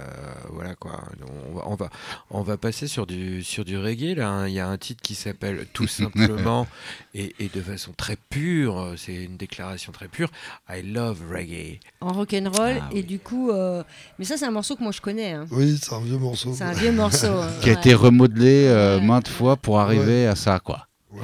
[0.52, 1.02] voilà quoi.
[1.50, 1.90] On va, on va,
[2.30, 4.28] on va passer sur du sur du reggae là.
[4.28, 4.48] hein.
[4.48, 6.66] Il y a un titre qui s'appelle tout simplement
[7.14, 8.78] et, et de façon très pure.
[8.78, 10.28] euh, C'est une déclaration très pure.
[10.68, 11.80] I love reggae.
[12.00, 12.78] en rock'n'roll.
[12.80, 13.02] Ah, et oui.
[13.04, 13.50] du coup.
[13.50, 13.82] euh,
[14.18, 15.32] Mais ça, c'est un morceau que moi, je connais.
[15.32, 15.46] hein.
[15.50, 16.52] Oui, c'est un vieux morceau.
[16.54, 17.26] C'est un vieux morceau.
[17.40, 17.48] hein.
[17.60, 17.78] Qui a Ouais.
[17.78, 19.04] été remodelé euh, Ouais.
[19.06, 20.86] maintes fois pour arriver à ça, quoi.
[21.14, 21.18] I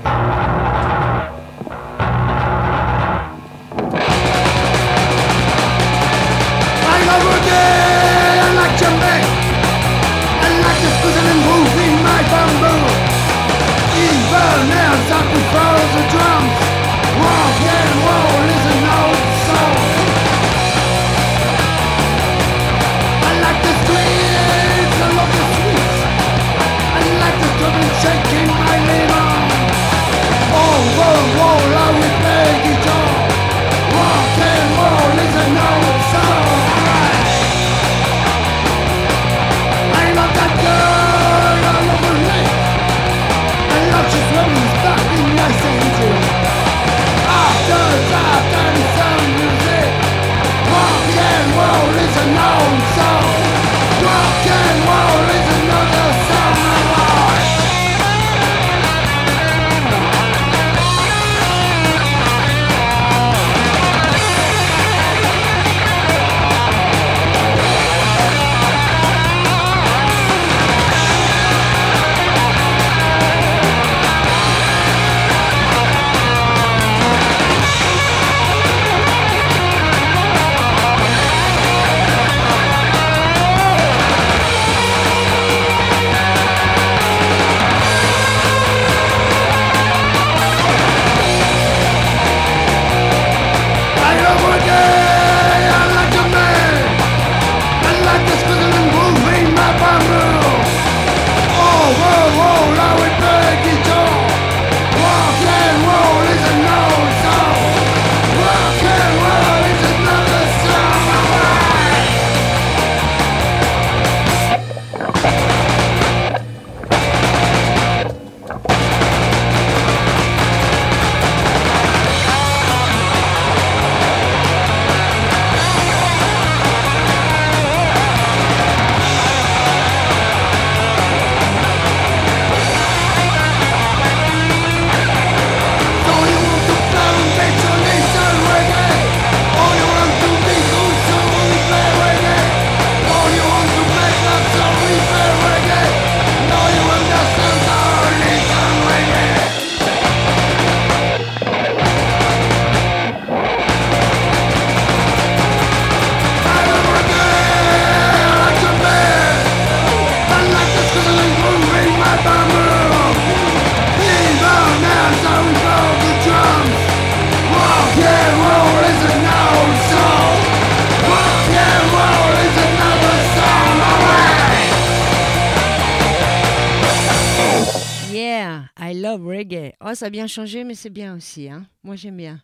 [179.94, 181.48] ça a bien changé, mais c'est bien aussi.
[181.48, 181.66] Hein.
[181.82, 182.40] Moi, j'aime bien.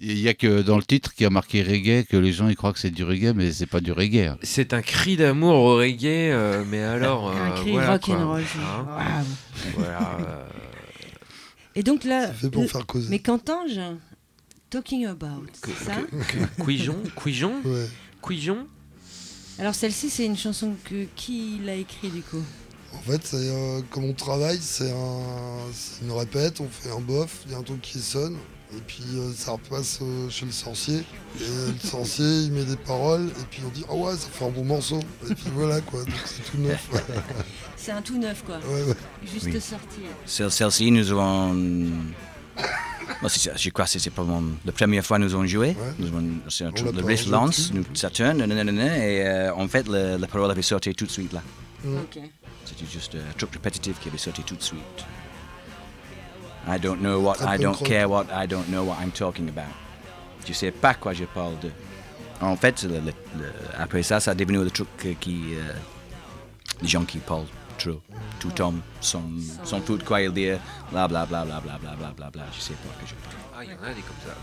[0.00, 2.56] Il n'y a que dans le titre qui a marqué reggae que les gens ils
[2.56, 4.26] croient que c'est du reggae, mais c'est pas du reggae.
[4.26, 4.38] hein.
[4.42, 8.16] C'est un cri d'amour au reggae, euh, mais alors un euh, cri voilà, rock quoi.
[8.16, 8.42] and roll.
[8.58, 9.24] Hein,
[9.76, 10.44] voilà, euh,
[11.76, 13.06] Et donc là, C'est fait pour le- faire causer.
[13.08, 13.80] mais qu'entends-je?
[14.68, 15.98] Talking about, c'est ça?
[16.28, 17.86] que- Cuijon, Cuijon, Ouais.
[18.20, 18.66] Cuijon.
[19.60, 22.42] Alors celle-ci, c'est une chanson que qui l'a écrit du coup?
[22.96, 25.20] En fait, c'est euh, comme on travaille, c'est un,
[25.72, 28.36] c'est une répète, on fait un bof, il y a un truc qui sonne,
[28.72, 30.98] et puis euh, ça repasse euh, chez le sorcier.
[31.40, 34.44] Et le sorcier, il met des paroles, et puis on dit Ah ouais, ça fait
[34.44, 35.00] un bon morceau.
[35.28, 36.88] Et puis voilà quoi, donc c'est tout neuf.
[37.76, 38.56] C'est un tout neuf, quoi.
[38.66, 38.94] Ouais, ouais.
[39.30, 39.60] Juste Oui.
[39.60, 40.00] sorti.
[40.24, 41.52] Celle- Celle-ci, nous avons.
[43.20, 45.68] Bon, je crois que c'est probablement la première fois que nous avons joué.
[45.68, 45.74] Ouais.
[45.98, 49.86] Nous avons, c'est un truc, le riff lance, nous, ça tourne, et euh, en fait,
[49.86, 51.42] la parole avait sorti tout de suite là.
[51.84, 52.18] Ok.
[52.64, 55.04] C'était juste un truc répétitif qui avait sorti tout de suite.
[56.66, 59.72] I don't know what, I don't care what, I don't know what I'm talking about.
[60.46, 61.70] Je sais pas quoi je parle de.
[62.40, 65.54] En fait, le- le- le- après ça, ça est devenu le truc euh, qui.
[65.54, 65.72] euh,
[66.82, 67.46] les gens qui parlent
[67.78, 68.00] trop.
[68.40, 69.22] Tout homme, son,
[69.64, 70.48] son fout de quoi il dit,
[70.90, 72.44] bla bla bla bla bla bla bla bla bla.
[72.54, 73.36] Je sais pas que je parle.
[73.56, 74.34] Ah, il y en a des comme ça.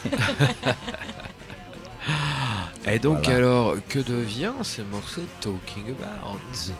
[2.86, 3.36] Et donc Voilà.
[3.38, 6.38] alors, que devient ce morceau Talking About?
[6.68, 6.72] Euh.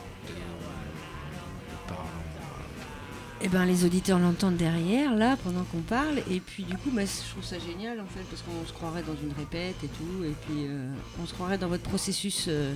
[3.42, 6.18] Eh ben, les auditeurs l'entendent derrière, là, pendant qu'on parle.
[6.30, 9.02] Et puis, du coup, bah, je trouve ça génial, en fait, parce qu'on se croirait
[9.02, 10.24] dans une répète et tout.
[10.24, 10.90] Et puis, euh,
[11.22, 12.74] on se croirait dans votre processus, euh,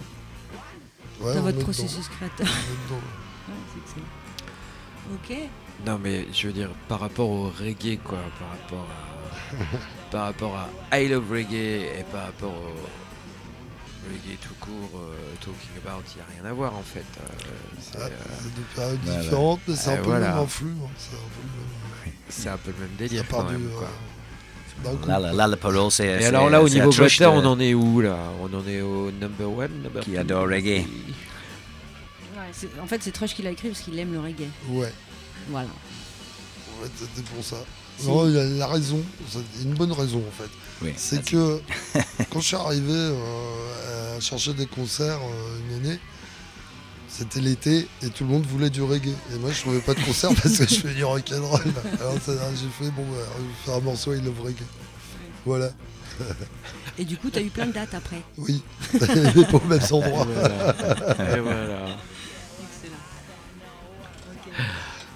[1.20, 1.64] Ouais, dans votre dedans.
[1.64, 2.46] processus créateur.
[3.46, 4.06] Ouais, c'est excellent.
[5.44, 5.50] Ok.
[5.84, 9.76] Non mais je veux dire par rapport au reggae quoi, par rapport à
[10.10, 10.56] par rapport
[10.90, 12.72] à I Love Reggae et par rapport au
[14.10, 17.04] reggae tout court, euh, Talking About, il n'y a rien à voir en fait.
[17.20, 17.48] euh,
[17.80, 18.10] c'est, Ah, euh,
[18.74, 20.28] périodes différentes, mais c'est Euh, un peu voilà.
[20.28, 20.72] le même influx.
[20.82, 22.14] hein, C'est un peu le même.
[22.28, 23.88] c'est un peu le même délire quand même euh, quoi.
[25.06, 26.06] Là, là, là, la parole, c'est.
[26.06, 28.18] Et alors là au niveau de- on en est où là?
[28.42, 30.84] On en est au number one number Qui two, adore reggae.
[32.36, 34.48] Ouais, en fait, c'est Trush qui l'a écrit parce qu'il aime le reggae.
[34.68, 34.92] Ouais,
[35.48, 35.68] Voilà.
[36.82, 37.56] ouais, c'était pour ça.
[37.98, 38.08] Si.
[38.08, 40.50] Non, il a la raison, c'est une bonne raison en fait.
[40.82, 41.60] Oui, C'est que
[42.30, 45.98] quand je suis arrivé euh, à chercher des concerts euh, une année,
[47.08, 49.14] c'était l'été et tout le monde voulait du reggae.
[49.34, 51.62] Et moi je trouvais pas de concert parce que je fais du rock'n'roll.
[52.00, 54.64] Alors j'ai fait bon, bah, je vais faire un morceau I love reggae.
[55.46, 55.70] Voilà,
[56.98, 58.22] Et du coup, tu as eu plein de dates après.
[58.38, 58.62] oui,
[58.92, 59.00] mais
[59.44, 60.24] pas au même Et endroit.
[60.26, 61.36] voilà.
[61.36, 61.86] Et voilà.
[62.62, 62.96] Excellent.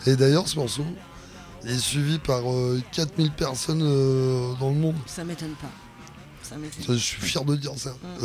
[0.06, 0.84] Et d'ailleurs ce morceau
[1.64, 4.96] est suivi par euh, 4000 personnes euh, dans le monde.
[5.06, 5.70] Ça m'étonne pas.
[6.42, 7.94] Ça m'étonne Ça, je suis fier de dire ça.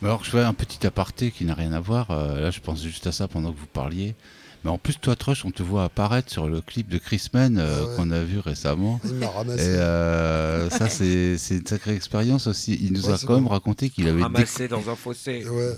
[0.00, 0.08] cool.
[0.08, 2.10] Alors, je fais un petit aparté qui n'a rien à voir.
[2.10, 4.14] euh, là, je pense juste à ça pendant que vous parliez.
[4.64, 7.58] Mais en plus, toi, Trush, on te voit apparaître sur le clip de Chris Man
[7.58, 7.96] euh, ouais.
[7.96, 9.00] qu'on a vu récemment.
[9.04, 9.62] Il m'a Et ramassé.
[9.66, 12.78] euh, ça, c'est c'est une sacrée expérience aussi.
[12.80, 14.22] Il nous Ouais, a quand même raconté qu'il avait.
[14.22, 15.44] Ramassé dans un fossé.
[15.48, 15.72] Ouais.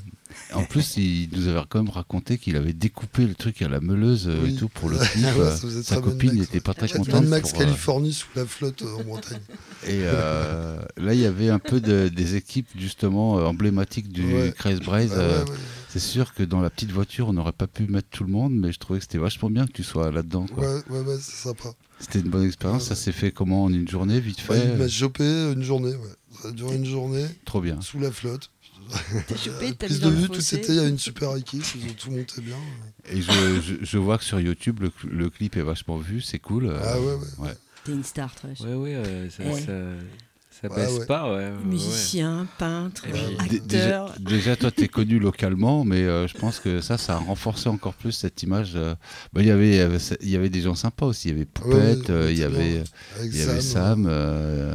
[0.53, 3.80] En plus, il nous avait quand même raconté qu'il avait découpé le truc à la
[3.80, 5.24] meuleuse euh, et tout pour le clip.
[5.82, 7.24] Sa copine n'était pas très contente.
[7.24, 9.41] Max pour, euh, Californie sous la flotte en montagne.
[9.87, 14.53] Et euh, là, il y avait un peu de- des équipes justement emblématiques du Ouais.
[14.57, 14.80] Craze
[15.95, 16.01] Ouais, ouais, euh, ouais.
[16.01, 18.55] C'est sûr que dans la petite voiture, on n'aurait pas pu mettre tout le monde,
[18.55, 20.47] mais je trouvais que c'était vachement bien que tu sois là-dedans.
[20.47, 20.64] quoi.
[20.64, 21.70] Ouais, ouais, ouais, c'est sympa.
[22.01, 22.82] C'était une bonne expérience.
[22.82, 25.62] Ouais, Ça s'est fait comment en une journée, vite Ouais, fait il m'a chopé une
[25.62, 26.14] journée, ouais.
[26.42, 27.80] Ça a duré une journée Trop bien.
[27.80, 28.51] sous la flotte.
[29.28, 30.57] T'es chopé, t'as Prise mis de vue, tout fossé.
[30.57, 32.57] était, il y a une super équipe, ils ont tout monté bien.
[33.09, 33.30] Et je,
[33.61, 36.66] je- je vois que sur YouTube, le, le clip est vachement vu, c'est cool.
[36.66, 37.14] euh, Ah ouais,
[37.47, 37.55] ouais.
[37.84, 38.61] T'es une star, Trush.
[38.61, 39.61] Ouais, ouais, euh, ça, Ouais.
[39.61, 39.72] ça,
[40.68, 41.06] ça Ouais, baisse ouais.
[41.06, 41.50] pas, ouais.
[41.64, 43.02] Musicien, peintre,
[43.50, 44.14] Dé- Déjà, acteur.
[44.20, 47.68] déjà, toi, tu es connu localement, mais euh, je pense que ça, ça a renforcé
[47.68, 48.72] encore plus cette image.
[48.76, 48.94] euh.
[49.32, 51.28] Bah, Il y avait, il y avait- y avait des gens sympas aussi.
[51.28, 52.82] Il y avait Poupette, ouais, euh, il y avait,
[53.24, 54.74] il y avait Sam, euh,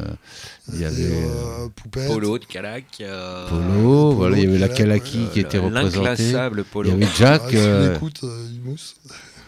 [0.74, 2.08] il y avait euh, euh, Poupette.
[2.08, 2.86] Polo de Calac.
[3.02, 6.24] euh, Polo, voilà, il y avait la ouais, qui était représentée.
[6.30, 8.96] Il y avait Jack, Ah, euh, écoute, euh, il mousse.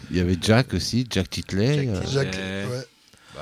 [0.09, 1.89] il y avait Jack aussi, Jack Titley.
[2.11, 2.85] Jack euh, Ouais.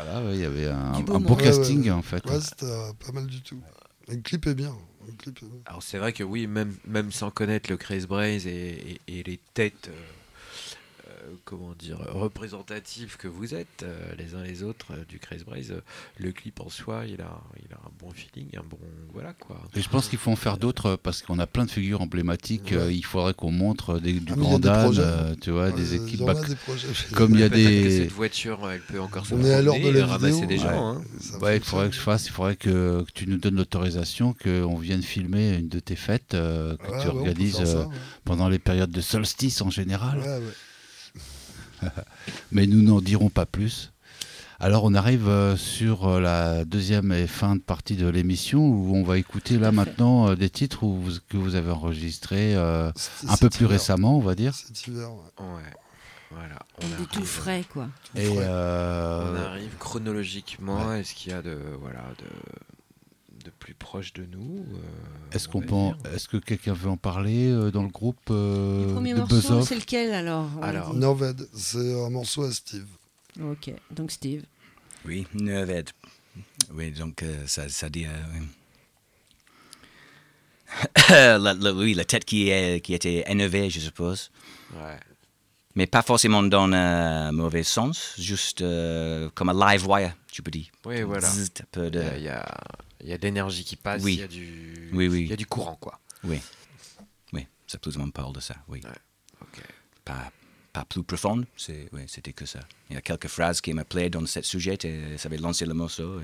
[0.03, 1.89] Voilà, ouais, il y avait un, beau un casting ouais.
[1.91, 2.25] en fait.
[2.29, 3.59] ouais c'était euh, pas mal du tout.
[4.07, 4.75] Le clip est bien.
[5.05, 5.59] Le clip est bien.
[5.65, 9.23] Alors c'est vrai que oui, même, même sans connaître le Craze Braze et, et- et
[9.23, 10.01] les têtes, euh,
[11.45, 15.72] comment dire, représentatives que vous êtes, euh, les uns les autres euh, du Craze Braze,
[15.72, 15.82] euh,
[16.17, 18.78] le clip en soi, il a, il a un bon feeling, un bon,
[19.13, 19.59] voilà quoi.
[19.76, 22.01] Et je pense qu'il faut en faire d'autres euh, parce qu'on a plein de figures
[22.01, 22.72] emblématiques.
[22.72, 22.78] Ouais.
[22.78, 26.22] euh, il faudrait qu'on montre des, du Ah, grand Dan, euh, tu vois, des équipes.
[26.26, 26.55] Bah, des
[27.15, 27.97] comme il y a des.
[28.03, 30.47] cette voiture, elle peut encore se On est à l'heure de la et ramasser vidéo.
[30.47, 30.61] des Ouais.
[30.61, 30.88] gens.
[30.97, 31.01] hein.
[31.41, 34.76] Ouais, il faudrait que je fasse, il faudrait que, que tu nous donnes l'autorisation, qu'on
[34.78, 37.86] vienne filmer une de tes fêtes euh, que Ouais, tu organises ça, euh,
[38.26, 40.20] pendant les périodes de solstice en général.
[41.82, 42.03] Ouais, ouais.
[42.51, 43.91] Mais nous n'en dirons pas plus.
[44.61, 48.93] Alors on arrive euh, sur euh, la deuxième et fin de partie de l'émission où
[48.93, 52.55] on va écouter là à maintenant euh, des titres où vous- que vous avez enregistrés
[52.57, 52.91] euh,
[53.30, 53.69] un peu plus hiver.
[53.71, 54.53] récemment, on va dire.
[54.53, 55.45] Cet hiver, ouais.
[55.45, 55.61] Ouais,
[56.32, 56.59] voilà.
[56.84, 57.88] On Des tout arrive- frais, quoi.
[58.15, 58.36] Et frais.
[58.39, 60.93] euh, On arrive chronologiquement.
[60.93, 62.25] Est-ce qu'il y a de voilà de
[63.74, 64.65] proche de nous.
[64.74, 68.93] Euh, est-ce qu'on est que quelqu'un veut en parler euh, dans le groupe euh, Le
[68.93, 72.88] premier morceau, c'est lequel alors, alors Noved, c'est un morceau à Steve.
[73.41, 74.43] Ok, donc Steve.
[75.05, 75.89] Oui, Noved.
[76.74, 78.05] Oui, donc ça, ça, dit.
[81.09, 81.93] Oui.
[81.95, 84.30] la, tête qui, est, qui était énervée, je suppose.
[84.74, 84.99] Ouais.
[85.74, 88.59] Mais pas forcément dans un mauvais sens, juste
[89.34, 90.67] comme un live wire, tu peux dire.
[90.86, 91.28] Oui, voilà.
[91.28, 92.03] Un peu de...
[92.17, 92.32] Il
[93.01, 95.21] il y a de l'énergie qui passe, il, y a du, oui, oui.
[95.21, 95.99] il y a du courant, quoi.
[96.23, 96.39] Oui,
[97.33, 97.47] oui,
[98.13, 98.81] parle de ça, oui.
[100.03, 100.31] Pas,
[100.87, 102.59] plus profond, c'était que ça.
[102.89, 105.73] Il y a quelques phrases qui m'appelaient dans ce sujet, et ça avait lancé le
[105.73, 106.19] morceau,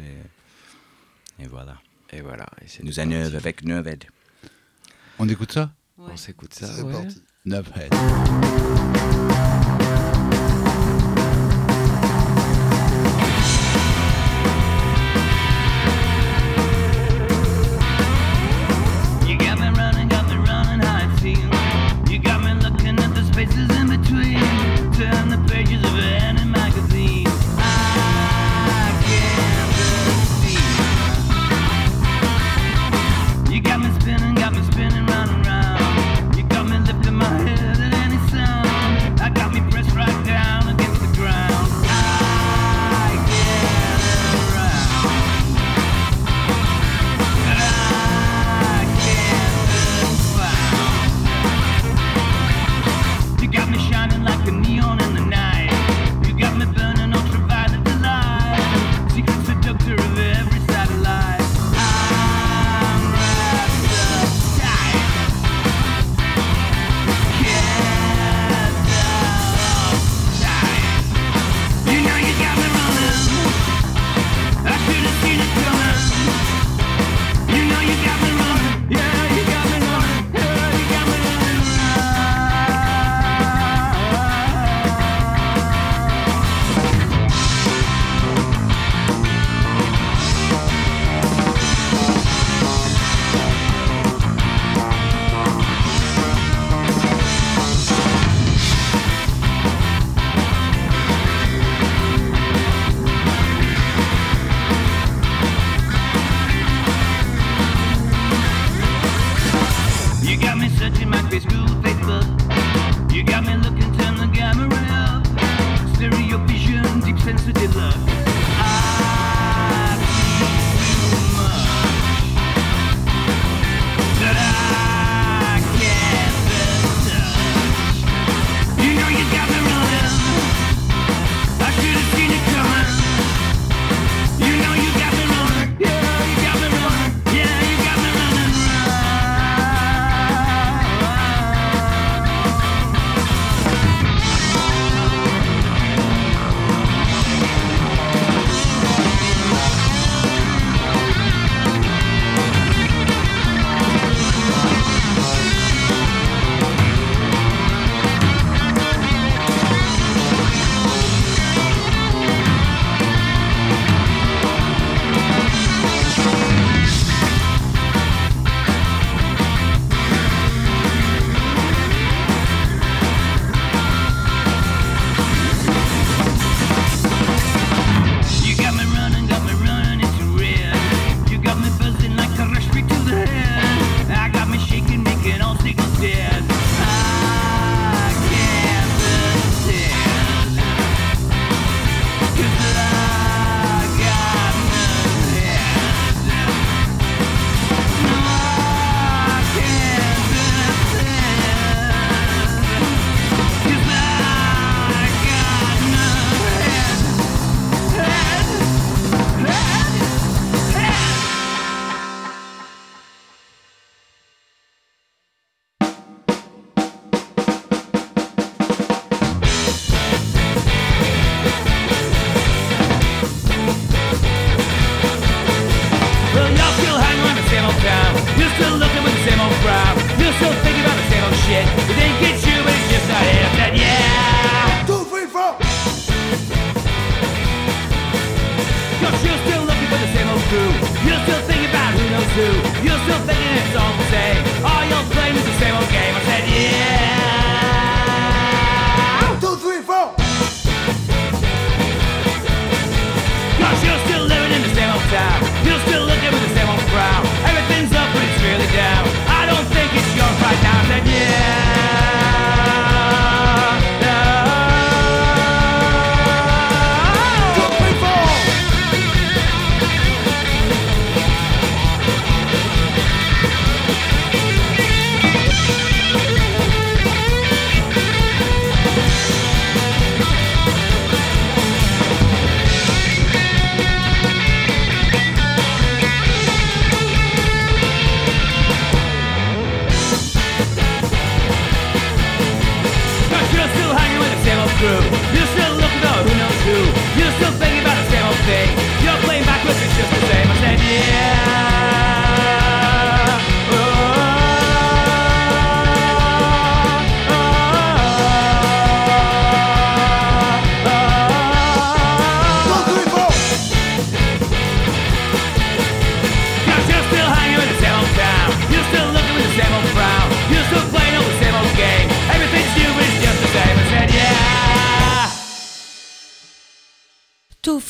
[1.40, 1.78] et, voilà.
[2.12, 2.46] Et voilà.
[2.62, 4.06] Et Nous à Neuve, avec Neuve Aide.
[5.20, 5.72] On écoute ça?
[5.98, 6.68] On s'écoute ça.
[6.68, 6.94] C'est ouais.
[6.94, 7.22] parti.
[7.46, 7.94] Neuve Aide.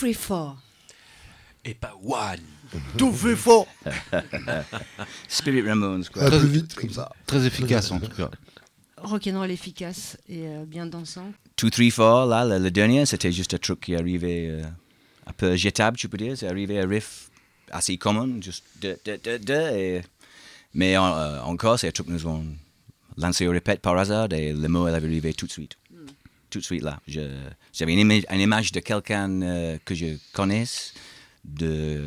[0.05, 0.57] Three, four.
[1.63, 2.39] Et pas one.
[2.97, 3.67] Tout fait fort.
[5.27, 6.25] Spirit Ramones, quoi.
[6.29, 7.11] Très- plus vite, comme ça.
[7.25, 8.29] Très efficace en tout cas.
[8.97, 11.31] Rock'n'roll efficace et euh, bien dansant.
[11.57, 11.85] 2, 3,
[12.25, 14.63] 4, là, le, le dernier, c'était juste un truc qui arrivait euh,
[15.27, 16.37] un peu jetable, tu peux dire.
[16.37, 17.29] C'est arrivé un riff
[17.71, 20.01] assez commun, juste de, de, de, de, et-
[20.73, 22.45] Mais en- euh, encore, c'est un truc que nous avons
[23.17, 25.77] lancé au répète par hasard et le mot, elle avait arrivé tout de suite.
[26.55, 27.01] Tout de suite, là.
[27.73, 30.93] J'avais une, ima- une image de quelqu'un euh, que je connaisse
[31.43, 32.01] de,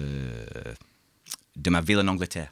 [1.54, 2.50] de ma ville en Angleterre,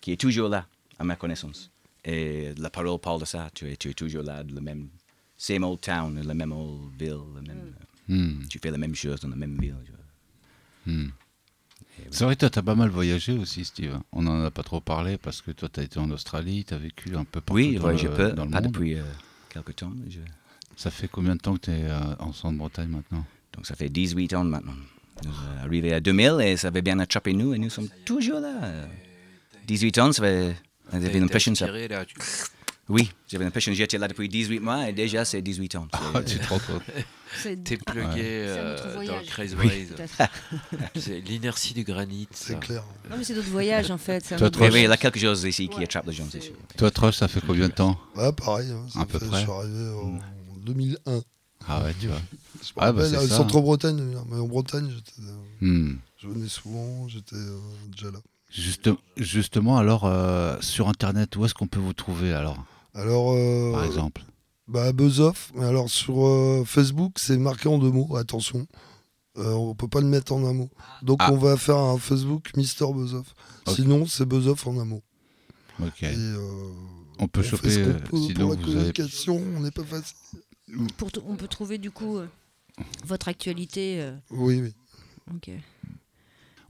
[0.00, 0.66] qui est toujours là,
[0.98, 1.70] à ma connaissance.
[2.06, 3.50] Et la parole parle de ça.
[3.52, 4.88] Tu es, tu es toujours là, le même
[5.36, 7.74] same old town, la même old ville, même,
[8.08, 8.46] Hmm.
[8.48, 9.74] tu fais la même chose dans la même ville.
[10.86, 10.92] vois.
[10.94, 11.10] Hmm.
[12.10, 13.98] C'est vrai que toi, tu as pas mal voyagé aussi, Steve.
[14.12, 16.72] On n'en a pas trop parlé parce que toi, tu as été en Australie, tu
[16.74, 18.72] as vécu un peu partout Oui, dans, ouais, je le, peux, dans le pas monde.
[18.72, 19.02] depuis euh,
[19.50, 19.92] quelques temps.
[20.08, 20.20] je-
[20.76, 21.84] Ça fait combien de temps que tu es
[22.18, 23.24] en Centre-Bretagne maintenant?
[23.54, 24.74] Donc ça fait 18 ans maintenant.
[25.24, 28.40] Nous sommes arrivés à 2000 et ça avait bien attrapé nous et nous sommes toujours
[28.40, 28.52] là.
[29.66, 30.56] 18 ans, ça fait...
[30.92, 31.66] J'avais l'impression ça...
[31.66, 32.16] Tiré, là, tu-
[32.88, 35.88] Oui, j'avais l'impression que j'étais là depuis 18 mois et déjà c'est 18 ans.
[35.92, 36.82] Ah, tu te rends compte
[37.64, 39.26] T'es plugué euh, dans le.
[39.26, 39.88] Crazy Oui.
[40.96, 42.28] C'est l'inertie du granit.
[42.30, 42.84] C'est clair.
[43.10, 44.20] Non, mais c'est d'autres voyages en fait.
[44.36, 46.52] Toi, toi, Oui, il y a quelque chose ici qui attrape les gens, c'est sûr.
[46.76, 47.98] Toi, Troche, ça fait combien de temps?
[48.14, 48.70] Ouais, pareil.
[48.70, 49.38] hein, ça À peu fait- près.
[49.40, 50.18] Je suis arrivé en
[50.64, 51.20] 2001.
[51.66, 52.18] Ah ouais, tu vois.
[52.62, 55.36] Je Ah, bah, c'est euh, ça, Centre-Bretagne, d'ailleurs, mais en Bretagne, j'étais, euh,
[55.66, 55.96] Hmm.
[56.18, 57.58] je venais souvent, j'étais euh,
[57.92, 58.18] déjà là.
[58.50, 62.62] Juste- justement, alors, euh, sur Internet, où est-ce qu'on peut vous trouver alors,
[62.94, 64.22] Alors, euh, par exemple
[64.68, 68.66] bah, Buzz Off, mais alors sur euh, Facebook, c'est marqué en deux mots, attention.
[69.36, 70.70] Euh, on peut pas le mettre en un mot.
[71.02, 71.32] Donc Ah.
[71.32, 73.34] on va faire un Facebook Mister Buzz Off.
[73.66, 73.74] Ok.
[73.74, 75.02] Sinon, c'est Buzz Off en un mot.
[75.82, 76.02] Ok.
[76.04, 76.38] Et, euh,
[77.18, 79.28] On peut on fait choper, ce qu'on euh, peut sinon pour la vous avez...
[79.56, 80.16] on n'est pas facile.
[80.96, 82.26] Pour on peut trouver du coup euh,
[83.04, 84.00] votre actualité.
[84.00, 84.72] euh, Oui, oui.
[85.34, 85.50] ok.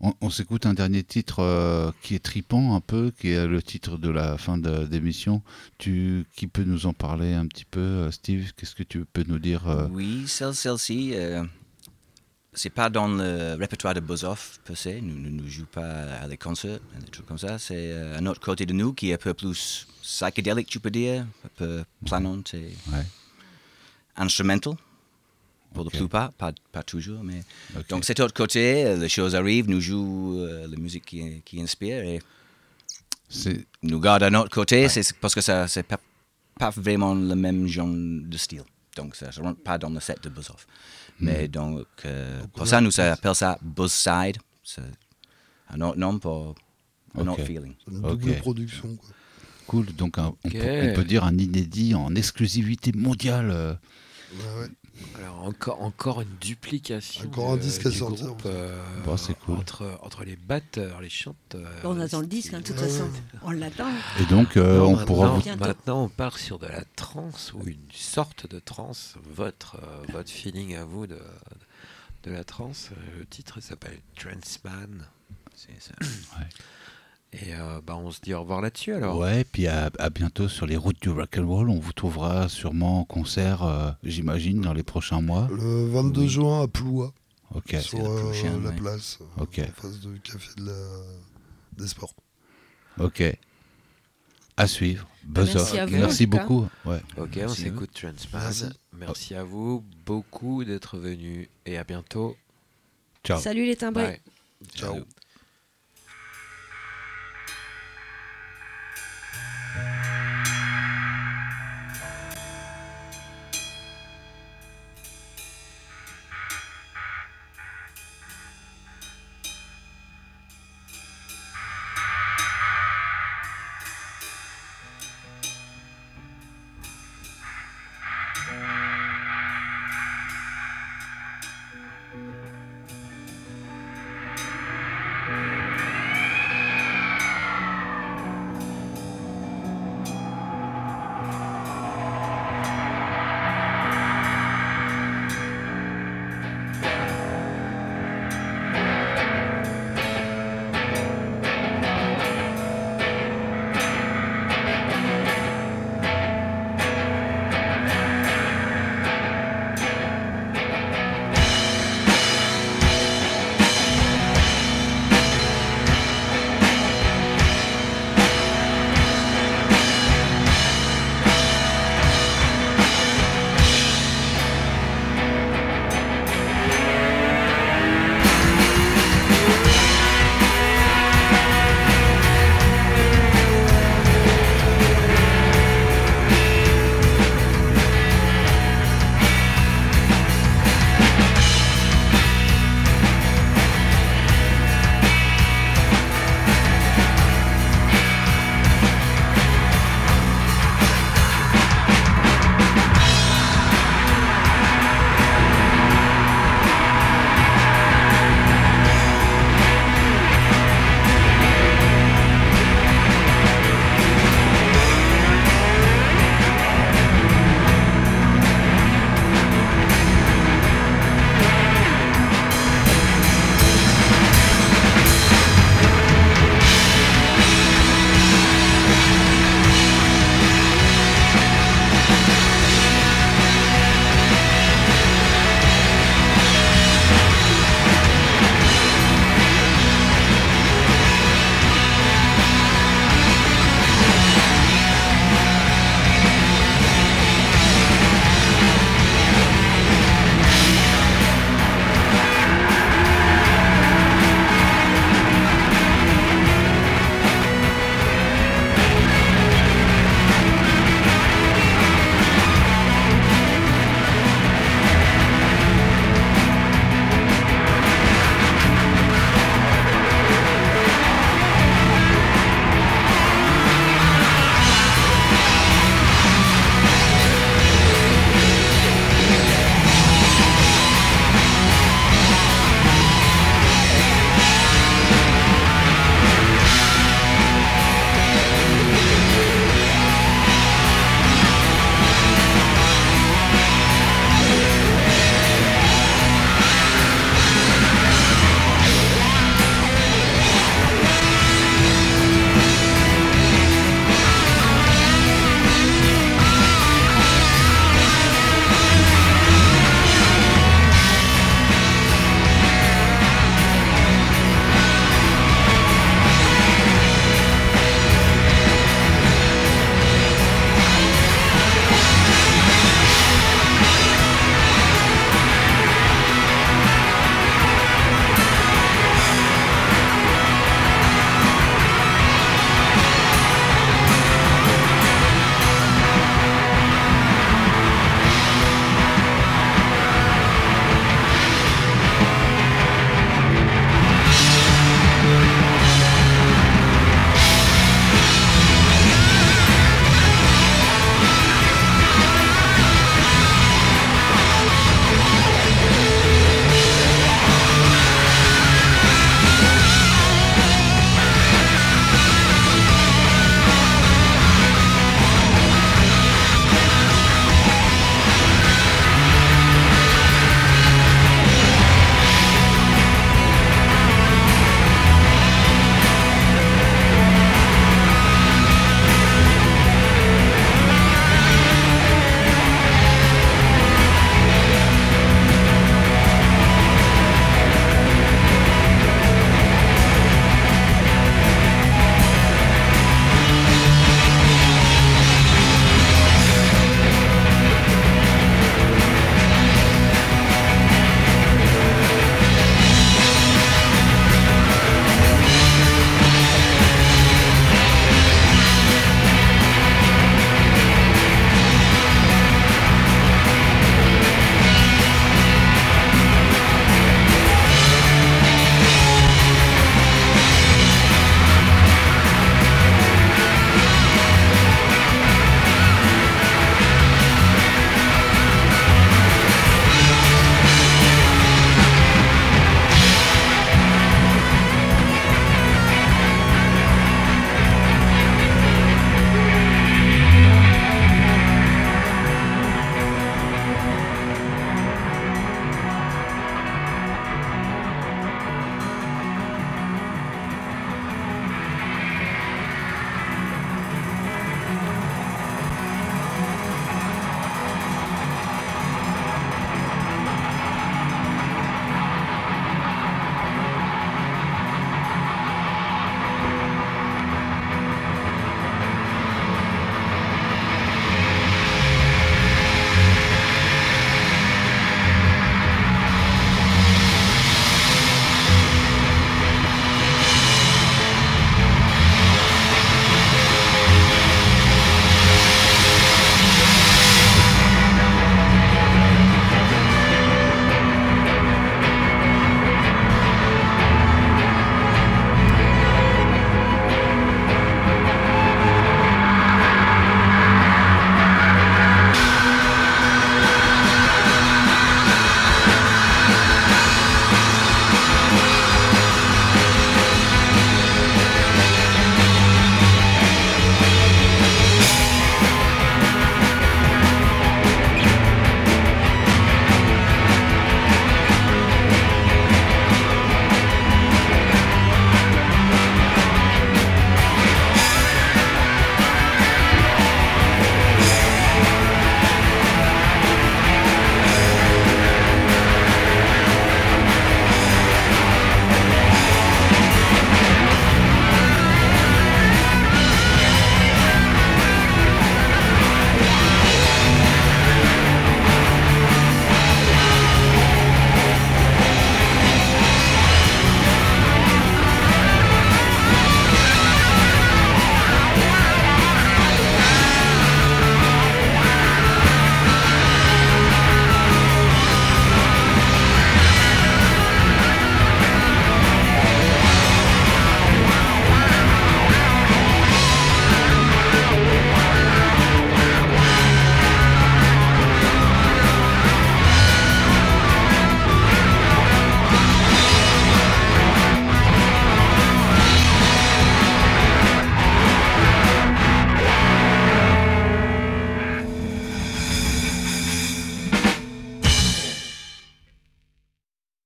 [0.00, 3.62] On, on s'écoute un dernier titre euh, qui est tripant un peu, qui est le
[3.62, 5.40] titre de la fin de- d'émission.
[5.78, 8.52] Tu, qui peut nous en parler un petit peu, Steve?
[8.57, 11.42] Qu'est-ce que tu peux nous dire euh, Oui, celle- celle-ci, euh,
[12.52, 15.00] c'est pas dans le répertoire de Buzz Off, per se.
[15.00, 17.59] Nous ne nous jouons pas à les concerts, des trucs comme ça.
[17.59, 20.90] C'est euh, un autre côté de nous qui est un peu plus psychédélique, tu peux
[20.90, 23.07] dire, un peu planante et Ouais.
[24.16, 24.74] Instrumental.
[25.72, 25.92] Pour Ok.
[25.94, 27.40] la plupart, pas, pas toujours, mais...
[27.76, 27.88] Ok.
[27.88, 31.60] Donc cet autre côté, euh, les choses arrivent, nous jouons euh, la musique qui, qui
[31.60, 32.20] inspire et
[33.82, 35.98] nous garde à notre côté, c'est parce que ça c'est pas,
[36.58, 38.62] pas vraiment le même genre de style.
[38.96, 40.66] Donc ça ne rentre pas dans le set de Buzz Off.
[41.18, 44.36] Mais donc, euh, pour ça, nous appelons ça Buzz Side.
[44.62, 44.82] C'est
[45.70, 46.54] un autre nom pour
[47.16, 47.74] un autre feeling.
[47.84, 48.94] C'est une double production.
[48.96, 49.08] Quoi.
[49.66, 49.86] cool.
[49.86, 53.50] Donc, un- on, peut, on peut dire un inédit en exclusivité mondiale.
[53.50, 53.74] euh,
[54.35, 54.68] Ouais, ouais.
[55.16, 57.24] Alors encore, encore une duplication.
[57.26, 58.26] Encore un de- disque à sortir.
[58.26, 59.57] groupe, euh, Bon, c'est cool.
[59.59, 61.68] Entre, entre les batteurs, les chanteurs.
[61.85, 63.05] On attend le disque, hein, de toute Ouais, façon.
[63.05, 63.39] ouais.
[63.43, 63.89] On l'attend.
[64.20, 65.43] Et donc, euh, Non, on pourra maintenant, vous...
[65.43, 65.64] Bientôt.
[65.66, 69.14] maintenant, on part sur de la trance ou une sorte de trance.
[69.35, 71.18] Votre, euh, votre feeling à vous de,
[72.24, 72.91] de la trance.
[73.18, 75.07] Le titre s'appelle Transman.
[75.57, 75.95] C'est ça.
[77.43, 79.18] Et euh, bah, on se dit au revoir là-dessus alors.
[79.18, 81.68] Ouais, puis à, à bientôt sur les routes du rock'n'roll.
[81.68, 85.49] On vous trouvera sûrement en concert, euh, j'imagine, dans les prochains mois.
[85.51, 86.28] Le 22 Oui.
[86.28, 87.12] juin à Ploua,
[87.53, 88.76] Ok, sur la euh, prochaine, la ouais.
[88.76, 89.59] place, euh, Ok.
[89.59, 90.72] en face du café de la...
[91.76, 92.14] des sports.
[93.01, 93.22] ok.
[94.57, 95.09] À suivre.
[95.24, 96.68] Buzz Merci à vous, Merci beaucoup.
[96.85, 97.01] Ouais.
[97.16, 98.43] Ok, on Merci s'écoute Transman.
[98.45, 98.64] Merci.
[98.97, 99.35] Merci.
[99.35, 102.37] à vous beaucoup d'être venus et à bientôt.
[103.24, 103.41] Ciao.
[103.41, 104.20] Salut les timbrés.
[104.76, 104.93] Ciao.
[104.93, 105.05] Salut.